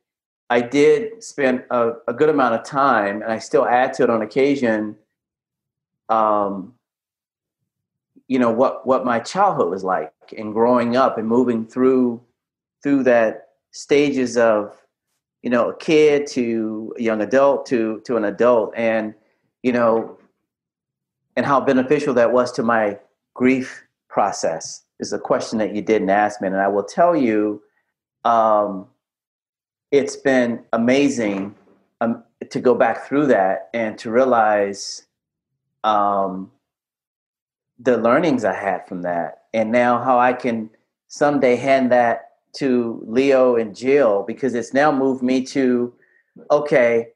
I 0.50 0.62
did 0.62 1.24
spend 1.24 1.64
a, 1.70 1.94
a, 2.08 2.14
good 2.14 2.30
amount 2.30 2.56
of 2.56 2.64
time, 2.64 3.22
and 3.22 3.32
I 3.32 3.38
still 3.38 3.68
add 3.68 3.94
to 3.94 4.04
it 4.04 4.10
on 4.10 4.24
occasion. 4.24 4.96
Um, 6.08 6.74
you 8.30 8.40
know 8.40 8.52
what 8.52 8.88
what 8.88 9.04
my 9.04 9.20
childhood 9.20 9.70
was 9.70 9.84
like, 9.84 10.14
and 10.38 10.54
growing 10.54 10.96
up, 10.96 11.18
and 11.18 11.28
moving 11.28 11.68
through 11.68 12.22
through 12.82 13.04
that 13.04 13.50
stages 13.72 14.38
of 14.38 14.80
you 15.42 15.50
know, 15.50 15.70
a 15.70 15.78
kid 15.78 16.28
to 16.28 16.94
a 16.98 17.02
young 17.02 17.22
adult 17.22 17.66
to 17.68 18.02
to 18.06 18.18
an 18.18 18.26
adult, 18.26 18.74
and 18.76 19.14
you 19.64 19.72
know, 19.72 20.18
and 21.36 21.46
how 21.46 21.60
beneficial 21.62 22.14
that 22.14 22.34
was 22.34 22.52
to 22.54 22.64
my 22.64 22.98
grief 23.34 23.84
process 24.10 24.84
is 25.00 25.14
a 25.14 25.20
question 25.20 25.60
that 25.60 25.74
you 25.74 25.82
didn't 25.82 26.10
ask 26.10 26.42
me, 26.42 26.48
and 26.48 26.58
I 26.58 26.68
will 26.68 26.84
tell 26.84 27.16
you, 27.16 27.62
um, 28.26 28.88
it's 29.92 30.18
been 30.18 30.64
amazing 30.74 31.56
um, 32.02 32.24
to 32.50 32.60
go 32.60 32.76
back 32.76 33.08
through 33.08 33.28
that 33.28 33.70
and 33.74 33.98
to 34.00 34.12
realize 34.12 35.06
um, 35.86 36.52
the 37.80 37.98
learnings 37.98 38.44
I 38.44 38.54
had 38.54 38.88
from 38.88 39.02
that, 39.04 39.44
and 39.54 39.72
now 39.72 40.04
how 40.04 40.20
I 40.20 40.34
can 40.34 40.70
someday 41.08 41.56
hand 41.56 41.92
that 41.92 42.30
to 42.58 43.04
Leo 43.06 43.56
and 43.56 43.76
Jill 43.76 44.24
because 44.28 44.54
it's 44.54 44.74
now 44.74 44.92
moved 44.92 45.24
me 45.24 45.46
to 45.48 45.94
okay, 46.52 47.10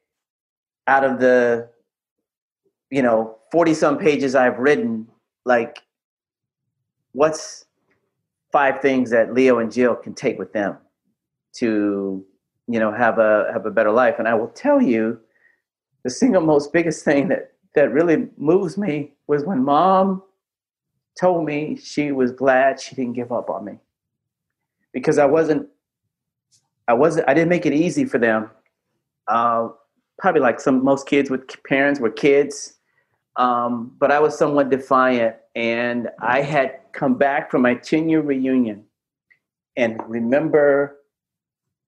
out 0.86 1.04
of 1.04 1.20
the 1.20 1.68
you 2.90 3.02
know 3.02 3.36
40 3.52 3.74
some 3.74 3.98
pages 3.98 4.34
I've 4.34 4.58
written, 4.58 5.06
like 5.44 5.82
what's 7.12 7.66
five 8.52 8.80
things 8.80 9.10
that 9.10 9.34
Leo 9.34 9.58
and 9.58 9.72
Jill 9.72 9.94
can 9.94 10.14
take 10.14 10.38
with 10.38 10.52
them 10.52 10.76
to 11.56 12.24
you 12.66 12.80
know 12.80 12.92
have 12.92 13.18
a 13.18 13.50
have 13.52 13.66
a 13.66 13.70
better 13.70 13.92
life? 13.92 14.16
And 14.18 14.28
I 14.28 14.34
will 14.34 14.48
tell 14.48 14.80
you 14.80 15.20
the 16.04 16.10
single 16.10 16.42
most 16.42 16.72
biggest 16.72 17.04
thing 17.04 17.28
that 17.28 17.52
that 17.74 17.92
really 17.92 18.28
moves 18.36 18.78
me 18.78 19.12
was 19.26 19.44
when 19.44 19.64
mom 19.64 20.22
told 21.18 21.44
me 21.44 21.76
she 21.76 22.12
was 22.12 22.32
glad 22.32 22.80
she 22.80 22.94
didn't 22.94 23.14
give 23.14 23.32
up 23.32 23.50
on 23.50 23.64
me 23.64 23.78
because 24.92 25.18
I 25.18 25.26
wasn't 25.26 25.68
I 26.88 26.94
wasn't 26.94 27.28
I 27.28 27.34
didn't 27.34 27.50
make 27.50 27.66
it 27.66 27.72
easy 27.72 28.04
for 28.04 28.18
them 28.18 28.50
uh, 29.28 29.68
probably 30.18 30.40
like 30.40 30.60
some 30.60 30.84
most 30.84 31.06
kids 31.06 31.30
with 31.30 31.42
parents 31.64 32.00
were 32.00 32.10
kids, 32.10 32.74
um, 33.36 33.92
but 33.98 34.10
I 34.10 34.20
was 34.20 34.36
somewhat 34.38 34.70
defiant, 34.70 35.36
and 35.54 36.08
I 36.20 36.42
had 36.42 36.78
come 36.92 37.14
back 37.14 37.50
from 37.50 37.62
my 37.62 37.74
10 37.74 38.08
year 38.08 38.20
reunion, 38.20 38.84
and 39.76 40.00
remember. 40.06 40.98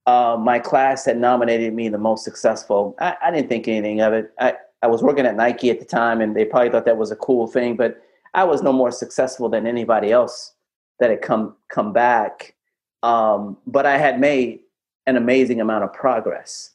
Uh, 0.08 0.36
my 0.40 0.60
class 0.60 1.04
had 1.04 1.18
nominated 1.18 1.74
me 1.74 1.88
the 1.88 1.98
most 1.98 2.22
successful. 2.22 2.94
I, 3.00 3.16
I 3.24 3.32
didn't 3.32 3.48
think 3.48 3.66
anything 3.66 4.00
of 4.00 4.12
it. 4.12 4.30
I, 4.38 4.54
I 4.80 4.86
was 4.86 5.02
working 5.02 5.26
at 5.26 5.34
Nike 5.34 5.68
at 5.68 5.80
the 5.80 5.84
time, 5.84 6.20
and 6.20 6.36
they 6.36 6.44
probably 6.44 6.70
thought 6.70 6.84
that 6.84 6.96
was 6.96 7.10
a 7.10 7.16
cool 7.16 7.48
thing. 7.48 7.74
But 7.74 8.00
I 8.36 8.44
was 8.44 8.62
no 8.62 8.72
more 8.72 8.92
successful 8.92 9.48
than 9.48 9.66
anybody 9.66 10.12
else 10.12 10.52
that 11.00 11.10
had 11.10 11.22
come 11.22 11.56
come 11.68 11.92
back. 11.92 12.54
Um, 13.02 13.56
but 13.66 13.86
I 13.86 13.96
had 13.96 14.20
made 14.20 14.60
an 15.06 15.16
amazing 15.16 15.60
amount 15.60 15.84
of 15.84 15.92
progress. 15.92 16.72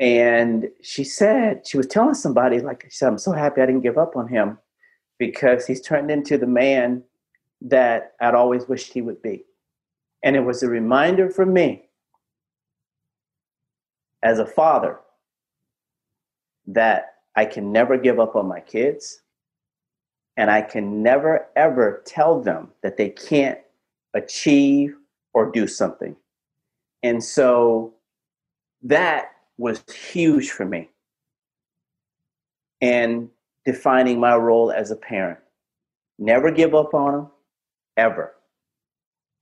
And 0.00 0.68
she 0.82 1.04
said, 1.04 1.66
she 1.66 1.76
was 1.76 1.86
telling 1.86 2.14
somebody, 2.14 2.58
like, 2.60 2.84
she 2.84 2.96
said, 2.96 3.08
I'm 3.08 3.18
so 3.18 3.32
happy 3.32 3.60
I 3.60 3.66
didn't 3.66 3.82
give 3.82 3.98
up 3.98 4.16
on 4.16 4.26
him 4.28 4.58
because 5.18 5.66
he's 5.66 5.80
turned 5.80 6.10
into 6.10 6.38
the 6.38 6.46
man 6.46 7.02
that 7.60 8.14
I'd 8.20 8.34
always 8.34 8.66
wished 8.66 8.92
he 8.92 9.02
would 9.02 9.22
be. 9.22 9.44
And 10.22 10.34
it 10.34 10.40
was 10.40 10.62
a 10.62 10.68
reminder 10.68 11.28
for 11.30 11.46
me 11.46 11.84
as 14.22 14.38
a 14.38 14.46
father 14.46 14.98
that 16.66 17.16
I 17.36 17.44
can 17.44 17.70
never 17.70 17.98
give 17.98 18.18
up 18.18 18.34
on 18.34 18.46
my 18.48 18.60
kids 18.60 19.20
and 20.36 20.50
I 20.50 20.62
can 20.62 21.02
never 21.02 21.46
ever 21.56 22.02
tell 22.06 22.40
them 22.40 22.70
that 22.82 22.96
they 22.96 23.10
can't 23.10 23.58
achieve 24.14 24.96
or 25.32 25.50
do 25.50 25.66
something. 25.66 26.16
And 27.02 27.22
so 27.22 27.94
that 28.82 29.32
was 29.58 29.84
huge 29.90 30.50
for 30.50 30.64
me. 30.64 30.90
And 32.80 33.30
defining 33.64 34.20
my 34.20 34.36
role 34.36 34.70
as 34.70 34.90
a 34.90 34.96
parent. 34.96 35.38
Never 36.18 36.50
give 36.50 36.74
up 36.74 36.94
on 36.94 37.12
them, 37.12 37.30
ever. 37.96 38.34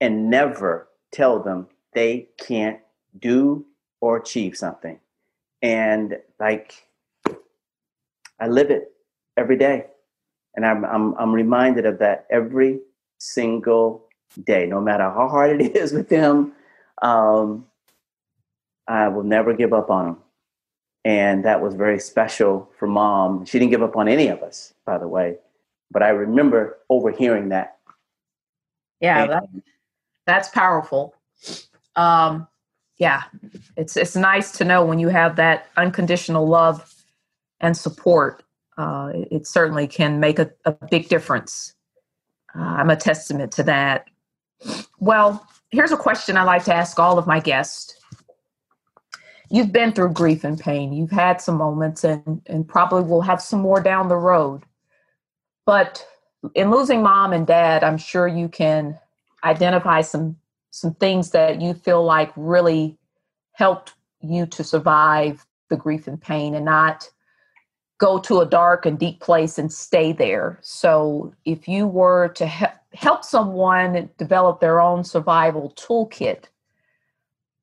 And 0.00 0.30
never 0.30 0.88
tell 1.12 1.42
them 1.42 1.68
they 1.92 2.28
can't 2.38 2.80
do 3.18 3.64
or 4.00 4.16
achieve 4.16 4.56
something. 4.56 4.98
And 5.60 6.16
like, 6.40 6.86
I 8.40 8.48
live 8.48 8.70
it 8.70 8.92
every 9.36 9.56
day. 9.56 9.86
And 10.54 10.66
I'm, 10.66 10.84
I'm, 10.84 11.14
I'm 11.14 11.32
reminded 11.32 11.86
of 11.86 11.98
that 11.98 12.26
every 12.30 12.80
single 13.18 14.06
day, 14.44 14.66
no 14.66 14.80
matter 14.80 15.04
how 15.04 15.28
hard 15.28 15.60
it 15.60 15.76
is 15.76 15.92
with 15.92 16.08
them. 16.08 16.52
Um, 17.00 17.66
I 18.86 19.08
will 19.08 19.22
never 19.22 19.54
give 19.54 19.72
up 19.72 19.90
on 19.90 20.06
them. 20.06 20.16
And 21.04 21.44
that 21.44 21.60
was 21.60 21.74
very 21.74 21.98
special 21.98 22.70
for 22.78 22.86
mom. 22.86 23.44
She 23.44 23.58
didn't 23.58 23.70
give 23.70 23.82
up 23.82 23.96
on 23.96 24.08
any 24.08 24.28
of 24.28 24.42
us, 24.42 24.72
by 24.84 24.98
the 24.98 25.08
way. 25.08 25.36
But 25.90 26.02
I 26.02 26.10
remember 26.10 26.78
overhearing 26.88 27.48
that. 27.48 27.78
Yeah, 29.00 29.26
that, 29.26 29.44
that's 30.26 30.48
powerful. 30.48 31.14
Um, 31.96 32.46
yeah, 32.98 33.24
it's 33.76 33.96
it's 33.96 34.14
nice 34.14 34.52
to 34.52 34.64
know 34.64 34.84
when 34.84 35.00
you 35.00 35.08
have 35.08 35.34
that 35.36 35.68
unconditional 35.76 36.46
love 36.46 36.94
and 37.60 37.76
support 37.76 38.44
uh, 38.78 39.10
it, 39.14 39.46
certainly 39.46 39.86
can 39.86 40.20
make 40.20 40.38
a, 40.38 40.50
a 40.64 40.72
big 40.72 41.08
difference. 41.08 41.74
Uh, 42.54 42.62
I'm 42.62 42.90
a 42.90 42.96
testament 42.96 43.52
to 43.52 43.62
that. 43.64 44.06
Well, 44.98 45.46
here's 45.70 45.92
a 45.92 45.96
question 45.96 46.36
I 46.36 46.44
like 46.44 46.64
to 46.64 46.74
ask 46.74 46.98
all 46.98 47.18
of 47.18 47.26
my 47.26 47.40
guests. 47.40 47.94
You've 49.50 49.72
been 49.72 49.92
through 49.92 50.14
grief 50.14 50.44
and 50.44 50.58
pain. 50.58 50.92
You've 50.92 51.10
had 51.10 51.40
some 51.40 51.56
moments 51.56 52.04
and, 52.04 52.40
and 52.46 52.66
probably 52.66 53.02
will 53.02 53.20
have 53.20 53.42
some 53.42 53.60
more 53.60 53.80
down 53.80 54.08
the 54.08 54.16
road. 54.16 54.62
But 55.66 56.06
in 56.54 56.70
losing 56.70 57.02
mom 57.02 57.32
and 57.32 57.46
dad, 57.46 57.84
I'm 57.84 57.98
sure 57.98 58.26
you 58.26 58.48
can 58.48 58.98
identify 59.44 60.00
some 60.00 60.36
some 60.70 60.94
things 60.94 61.30
that 61.32 61.60
you 61.60 61.74
feel 61.74 62.02
like 62.02 62.32
really 62.34 62.96
helped 63.52 63.92
you 64.22 64.46
to 64.46 64.64
survive 64.64 65.46
the 65.68 65.76
grief 65.76 66.06
and 66.06 66.20
pain 66.20 66.54
and 66.54 66.64
not 66.64 67.10
go 68.02 68.18
to 68.18 68.40
a 68.40 68.46
dark 68.46 68.84
and 68.84 68.98
deep 68.98 69.20
place 69.20 69.58
and 69.58 69.72
stay 69.72 70.12
there. 70.12 70.58
So, 70.60 71.32
if 71.44 71.68
you 71.68 71.86
were 71.86 72.28
to 72.34 72.48
he- 72.48 72.66
help 72.94 73.24
someone 73.24 74.10
develop 74.18 74.58
their 74.58 74.80
own 74.80 75.04
survival 75.04 75.72
toolkit, 75.76 76.46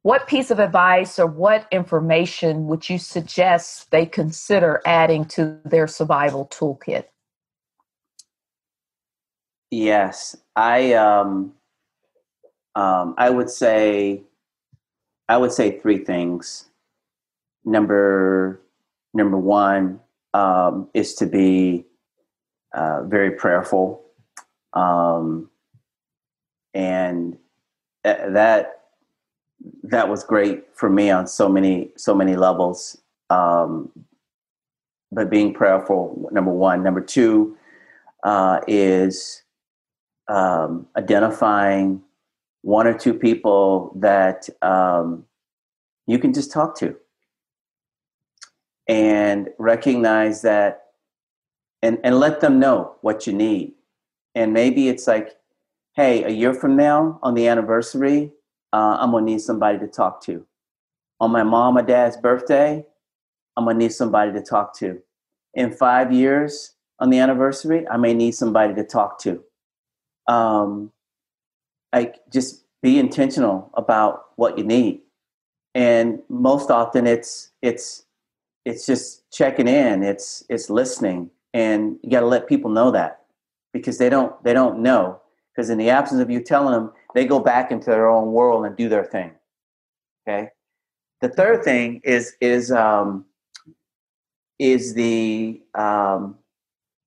what 0.02 0.28
piece 0.28 0.50
of 0.50 0.60
advice 0.60 1.20
or 1.20 1.28
what 1.28 1.68
information 1.72 2.68
would 2.68 2.90
you 2.90 2.98
suggest 2.98 3.92
they 3.92 4.06
consider 4.06 4.82
adding 4.86 5.26
to 5.26 5.60
their 5.66 5.88
survival 5.88 6.46
toolkit? 6.48 7.04
Yes, 9.72 10.38
I 10.56 10.94
um, 10.94 11.54
um, 12.76 13.14
I 13.18 13.30
would 13.30 13.50
say 13.50 14.22
I 15.28 15.36
would 15.36 15.52
say 15.52 15.80
three 15.80 15.98
things. 15.98 16.70
Number 17.66 18.62
number 19.14 19.38
one, 19.38 20.00
um, 20.34 20.90
is 20.94 21.16
to 21.16 21.26
be 21.26 21.86
uh, 22.74 23.04
very 23.04 23.32
prayerful, 23.32 24.02
um, 24.74 25.50
and 26.74 27.38
that 28.04 28.82
that 29.84 30.08
was 30.08 30.24
great 30.24 30.66
for 30.74 30.90
me 30.90 31.10
on 31.10 31.28
so 31.28 31.50
many 31.50 31.92
so 31.96 32.14
many 32.14 32.36
levels. 32.36 33.02
Um, 33.30 33.92
but 35.12 35.30
being 35.30 35.54
prayerful, 35.54 36.30
number 36.32 36.52
one. 36.52 36.84
Number 36.84 37.02
two 37.02 37.58
uh, 38.24 38.60
is 38.68 39.42
um, 40.28 40.86
identifying 40.96 42.02
one 42.62 42.86
or 42.86 42.94
two 42.94 43.14
people 43.14 43.92
that 43.96 44.48
um, 44.62 45.26
you 46.06 46.20
can 46.20 46.34
just 46.34 46.52
talk 46.52 46.78
to 46.78 46.96
and 48.90 49.50
recognize 49.60 50.42
that 50.42 50.88
and, 51.82 52.00
and 52.04 52.20
let 52.20 52.42
them 52.42 52.60
know 52.60 52.96
what 53.02 53.28
you 53.28 53.32
need. 53.32 53.74
And 54.36 54.52
maybe 54.52 54.90
it's 54.90 55.08
like, 55.08 55.36
hey, 55.96 56.24
a 56.24 56.30
year 56.30 56.54
from 56.54 56.76
now 56.76 57.20
on 57.22 57.36
the 57.36 57.48
anniversary, 57.48 58.32
uh, 58.74 58.98
I'm 59.00 59.12
gonna 59.12 59.26
need 59.26 59.42
somebody 59.42 59.78
to 59.80 59.88
talk 59.88 60.22
to. 60.24 60.46
On 61.20 61.32
my 61.32 61.44
mom 61.44 61.78
or 61.78 61.84
dad's 61.84 62.18
birthday, 62.18 62.86
I'm 63.56 63.66
gonna 63.66 63.78
need 63.78 63.94
somebody 63.94 64.32
to 64.34 64.42
talk 64.42 64.76
to. 64.78 65.02
In 65.54 65.72
five 65.72 66.12
years 66.12 66.74
on 67.00 67.12
the 67.12 67.20
anniversary, 67.20 67.88
I 67.88 67.98
may 67.98 68.14
need 68.14 68.32
somebody 68.32 68.74
to 68.74 68.84
talk 68.84 69.20
to. 69.22 69.44
Um, 70.28 70.92
like 71.94 72.18
just 72.32 72.66
be 72.82 72.98
intentional 72.98 73.70
about 73.76 74.26
what 74.36 74.58
you 74.58 74.64
need. 74.64 75.02
And 75.76 76.20
most 76.30 76.72
often 76.72 77.06
it's 77.06 77.52
it's 77.62 78.06
it's 78.70 78.86
just 78.86 79.30
checking 79.32 79.68
in 79.68 80.04
it's 80.04 80.44
it's 80.50 80.70
listening 80.70 81.30
and 81.54 81.98
you 82.04 82.12
got 82.12 82.20
to 82.22 82.28
let 82.28 82.48
people 82.48 82.70
know 82.70 82.92
that 82.92 83.22
because 83.74 83.98
they 83.98 84.10
don't 84.10 84.42
they 84.44 84.54
don't 84.54 84.80
know 84.80 85.20
because 85.52 85.70
in 85.70 85.78
the 85.78 85.90
absence 85.90 86.22
of 86.22 86.30
you 86.30 86.42
telling 86.42 86.74
them 86.74 86.92
they 87.16 87.26
go 87.26 87.40
back 87.40 87.72
into 87.72 87.90
their 87.90 88.10
own 88.10 88.32
world 88.32 88.66
and 88.66 88.78
do 88.78 88.88
their 88.88 89.06
thing 89.06 89.32
okay? 90.28 90.50
The 91.22 91.30
third 91.30 91.64
thing 91.64 92.02
is 92.04 92.36
is 92.40 92.72
um 92.72 93.26
is 94.60 94.94
the 94.94 95.62
um 95.76 96.36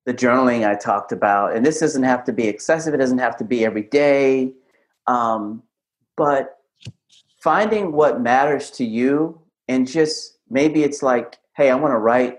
the 0.05 0.15
journaling 0.15 0.67
i 0.67 0.75
talked 0.75 1.13
about 1.13 1.55
and 1.55 1.65
this 1.65 1.79
doesn't 1.79 2.03
have 2.03 2.25
to 2.25 2.33
be 2.33 2.49
excessive 2.49 2.93
it 2.93 2.99
doesn't 2.99 3.19
have 3.19 3.37
to 3.37 3.45
be 3.45 3.65
every 3.65 3.83
day 3.83 4.53
um 5.07 5.63
but 6.17 6.59
finding 7.41 7.93
what 7.93 8.21
matters 8.21 8.71
to 8.71 8.85
you 8.85 9.41
and 9.69 9.87
just 9.87 10.39
maybe 10.51 10.83
it's 10.83 11.03
like 11.03 11.39
hey, 11.57 11.71
I 11.71 11.75
want 11.75 11.93
to 11.93 11.99
write 11.99 12.39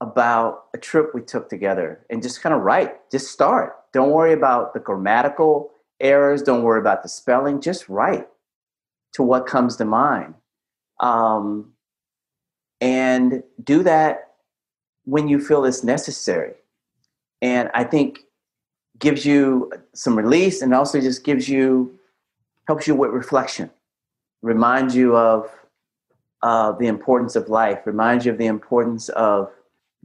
about 0.00 0.64
a 0.74 0.78
trip 0.78 1.14
we 1.14 1.22
took 1.22 1.48
together 1.48 2.04
and 2.10 2.22
just 2.22 2.40
kind 2.42 2.54
of 2.54 2.62
write, 2.62 3.10
just 3.10 3.32
start. 3.32 3.76
Don't 3.92 4.10
worry 4.10 4.32
about 4.32 4.74
the 4.74 4.80
grammatical 4.80 5.70
errors, 6.00 6.42
don't 6.42 6.62
worry 6.62 6.80
about 6.80 7.02
the 7.02 7.08
spelling, 7.08 7.60
just 7.60 7.88
write 7.88 8.28
to 9.12 9.22
what 9.22 9.46
comes 9.46 9.76
to 9.76 9.84
mind. 9.84 10.34
Um, 11.00 11.72
and 12.80 13.42
do 13.62 13.82
that 13.82 14.34
when 15.04 15.28
you 15.28 15.40
feel 15.40 15.64
it's 15.64 15.82
necessary. 15.82 16.54
And 17.40 17.70
I 17.74 17.84
think 17.84 18.20
gives 18.98 19.24
you 19.24 19.72
some 19.94 20.16
release 20.16 20.60
and 20.60 20.74
also 20.74 21.00
just 21.00 21.24
gives 21.24 21.48
you 21.48 21.98
helps 22.66 22.86
you 22.86 22.94
with 22.94 23.10
reflection 23.10 23.70
reminds 24.42 24.94
you 24.94 25.16
of 25.16 25.50
uh, 26.42 26.72
the 26.72 26.86
importance 26.86 27.36
of 27.36 27.48
life, 27.48 27.80
reminds 27.86 28.24
you 28.26 28.32
of 28.32 28.38
the 28.38 28.46
importance 28.46 29.08
of 29.10 29.50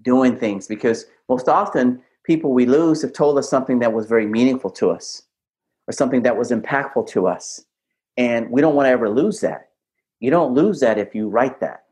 doing 0.01 0.37
things 0.37 0.67
because 0.67 1.05
most 1.29 1.47
often 1.47 2.01
people 2.25 2.53
we 2.53 2.65
lose 2.65 3.01
have 3.01 3.13
told 3.13 3.37
us 3.37 3.49
something 3.49 3.79
that 3.79 3.93
was 3.93 4.07
very 4.07 4.25
meaningful 4.25 4.69
to 4.71 4.89
us 4.89 5.23
or 5.87 5.91
something 5.93 6.23
that 6.23 6.37
was 6.37 6.51
impactful 6.51 7.07
to 7.07 7.27
us. 7.27 7.65
And 8.17 8.49
we 8.49 8.61
don't 8.61 8.75
want 8.75 8.85
to 8.87 8.91
ever 8.91 9.09
lose 9.09 9.41
that. 9.41 9.69
You 10.19 10.31
don't 10.31 10.53
lose 10.53 10.79
that 10.79 10.97
if 10.97 11.13
you 11.15 11.27
write 11.29 11.59
that. 11.59 11.83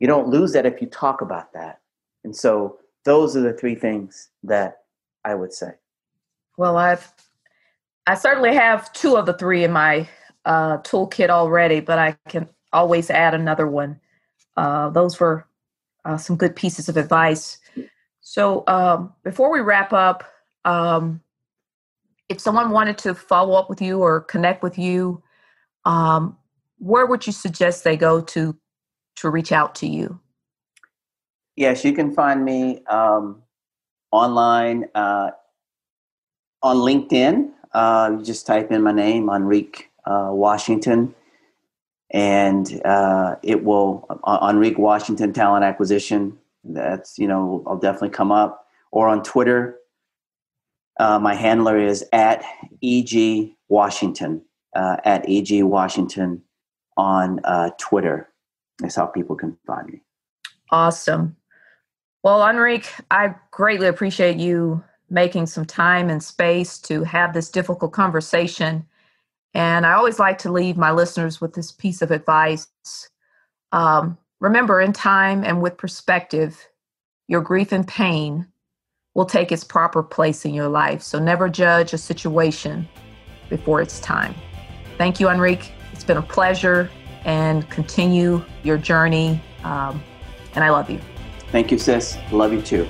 you 0.00 0.06
don't 0.06 0.28
lose 0.28 0.52
that 0.52 0.66
if 0.66 0.80
you 0.80 0.88
talk 0.88 1.20
about 1.20 1.52
that. 1.52 1.80
And 2.24 2.34
so 2.34 2.78
those 3.04 3.36
are 3.36 3.40
the 3.42 3.52
three 3.52 3.74
things 3.74 4.30
that 4.42 4.78
I 5.24 5.34
would 5.34 5.52
say. 5.52 5.72
Well, 6.56 6.76
I've 6.76 7.12
I 8.06 8.14
certainly 8.14 8.54
have 8.54 8.92
two 8.92 9.16
of 9.16 9.26
the 9.26 9.34
three 9.34 9.62
in 9.64 9.72
my 9.72 10.08
uh, 10.44 10.78
toolkit 10.78 11.28
already, 11.30 11.80
but 11.80 11.98
I 11.98 12.16
can 12.28 12.48
always 12.72 13.10
add 13.10 13.34
another 13.34 13.66
one. 13.66 14.00
Uh, 14.56 14.90
those 14.90 15.18
were 15.18 15.46
uh, 16.04 16.16
some 16.16 16.36
good 16.36 16.56
pieces 16.56 16.88
of 16.88 16.96
advice. 16.96 17.58
So 18.20 18.64
um, 18.66 19.12
before 19.24 19.50
we 19.50 19.60
wrap 19.60 19.92
up, 19.92 20.24
um, 20.64 21.20
if 22.28 22.40
someone 22.40 22.70
wanted 22.70 22.98
to 22.98 23.14
follow 23.14 23.54
up 23.54 23.68
with 23.68 23.82
you 23.82 24.00
or 24.00 24.20
connect 24.20 24.62
with 24.62 24.78
you, 24.78 25.22
um, 25.84 26.36
where 26.78 27.06
would 27.06 27.26
you 27.26 27.32
suggest 27.32 27.84
they 27.84 27.96
go 27.96 28.20
to 28.20 28.56
to 29.16 29.28
reach 29.28 29.52
out 29.52 29.74
to 29.76 29.86
you? 29.86 30.18
Yes, 31.56 31.84
you 31.84 31.92
can 31.92 32.14
find 32.14 32.44
me 32.44 32.82
um, 32.86 33.42
online 34.12 34.86
uh, 34.94 35.30
on 36.62 36.76
LinkedIn. 36.76 37.50
Uh, 37.74 38.22
just 38.22 38.46
type 38.46 38.70
in 38.70 38.82
my 38.82 38.92
name, 38.92 39.28
Enrique 39.28 39.84
uh, 40.06 40.30
Washington, 40.32 41.14
and 42.10 42.80
uh, 42.84 43.36
it 43.42 43.64
will 43.64 44.06
Enrique 44.42 44.80
Washington 44.80 45.32
Talent 45.32 45.64
Acquisition. 45.64 46.36
That's 46.64 47.18
you 47.18 47.28
know 47.28 47.62
I'll 47.66 47.78
definitely 47.78 48.10
come 48.10 48.32
up. 48.32 48.66
Or 48.92 49.08
on 49.08 49.22
Twitter, 49.22 49.78
uh, 50.98 51.18
my 51.18 51.34
handler 51.34 51.78
is 51.78 52.04
at 52.12 52.44
eg 52.82 53.54
Washington 53.68 54.42
uh, 54.74 54.96
at 55.04 55.28
eg 55.28 55.62
Washington 55.62 56.42
on 56.96 57.40
uh, 57.44 57.70
Twitter. 57.78 58.28
That's 58.80 58.96
how 58.96 59.06
people 59.06 59.36
can 59.36 59.56
find 59.66 59.88
me. 59.88 60.02
Awesome. 60.70 61.36
Well, 62.22 62.46
Enrique, 62.46 62.88
I 63.10 63.34
greatly 63.50 63.86
appreciate 63.86 64.36
you 64.36 64.84
making 65.08 65.46
some 65.46 65.64
time 65.64 66.08
and 66.08 66.22
space 66.22 66.78
to 66.78 67.02
have 67.04 67.32
this 67.32 67.50
difficult 67.50 67.92
conversation. 67.92 68.86
And 69.54 69.84
I 69.84 69.92
always 69.92 70.18
like 70.18 70.38
to 70.38 70.52
leave 70.52 70.76
my 70.76 70.92
listeners 70.92 71.40
with 71.40 71.54
this 71.54 71.72
piece 71.72 72.02
of 72.02 72.10
advice. 72.10 72.68
Um, 73.72 74.16
remember, 74.40 74.80
in 74.80 74.92
time 74.92 75.44
and 75.44 75.60
with 75.60 75.76
perspective, 75.76 76.68
your 77.28 77.40
grief 77.40 77.72
and 77.72 77.86
pain 77.86 78.46
will 79.14 79.26
take 79.26 79.50
its 79.50 79.64
proper 79.64 80.02
place 80.02 80.44
in 80.44 80.54
your 80.54 80.68
life. 80.68 81.02
So 81.02 81.18
never 81.18 81.48
judge 81.48 81.92
a 81.92 81.98
situation 81.98 82.88
before 83.48 83.80
it's 83.80 84.00
time. 84.00 84.34
Thank 84.98 85.18
you, 85.18 85.28
Enrique. 85.28 85.72
It's 85.92 86.04
been 86.04 86.16
a 86.16 86.22
pleasure 86.22 86.90
and 87.24 87.68
continue 87.70 88.44
your 88.62 88.78
journey. 88.78 89.42
Um, 89.64 90.02
and 90.54 90.64
I 90.64 90.70
love 90.70 90.88
you. 90.90 91.00
Thank 91.50 91.70
you, 91.70 91.78
sis. 91.78 92.16
Love 92.30 92.52
you 92.52 92.62
too. 92.62 92.88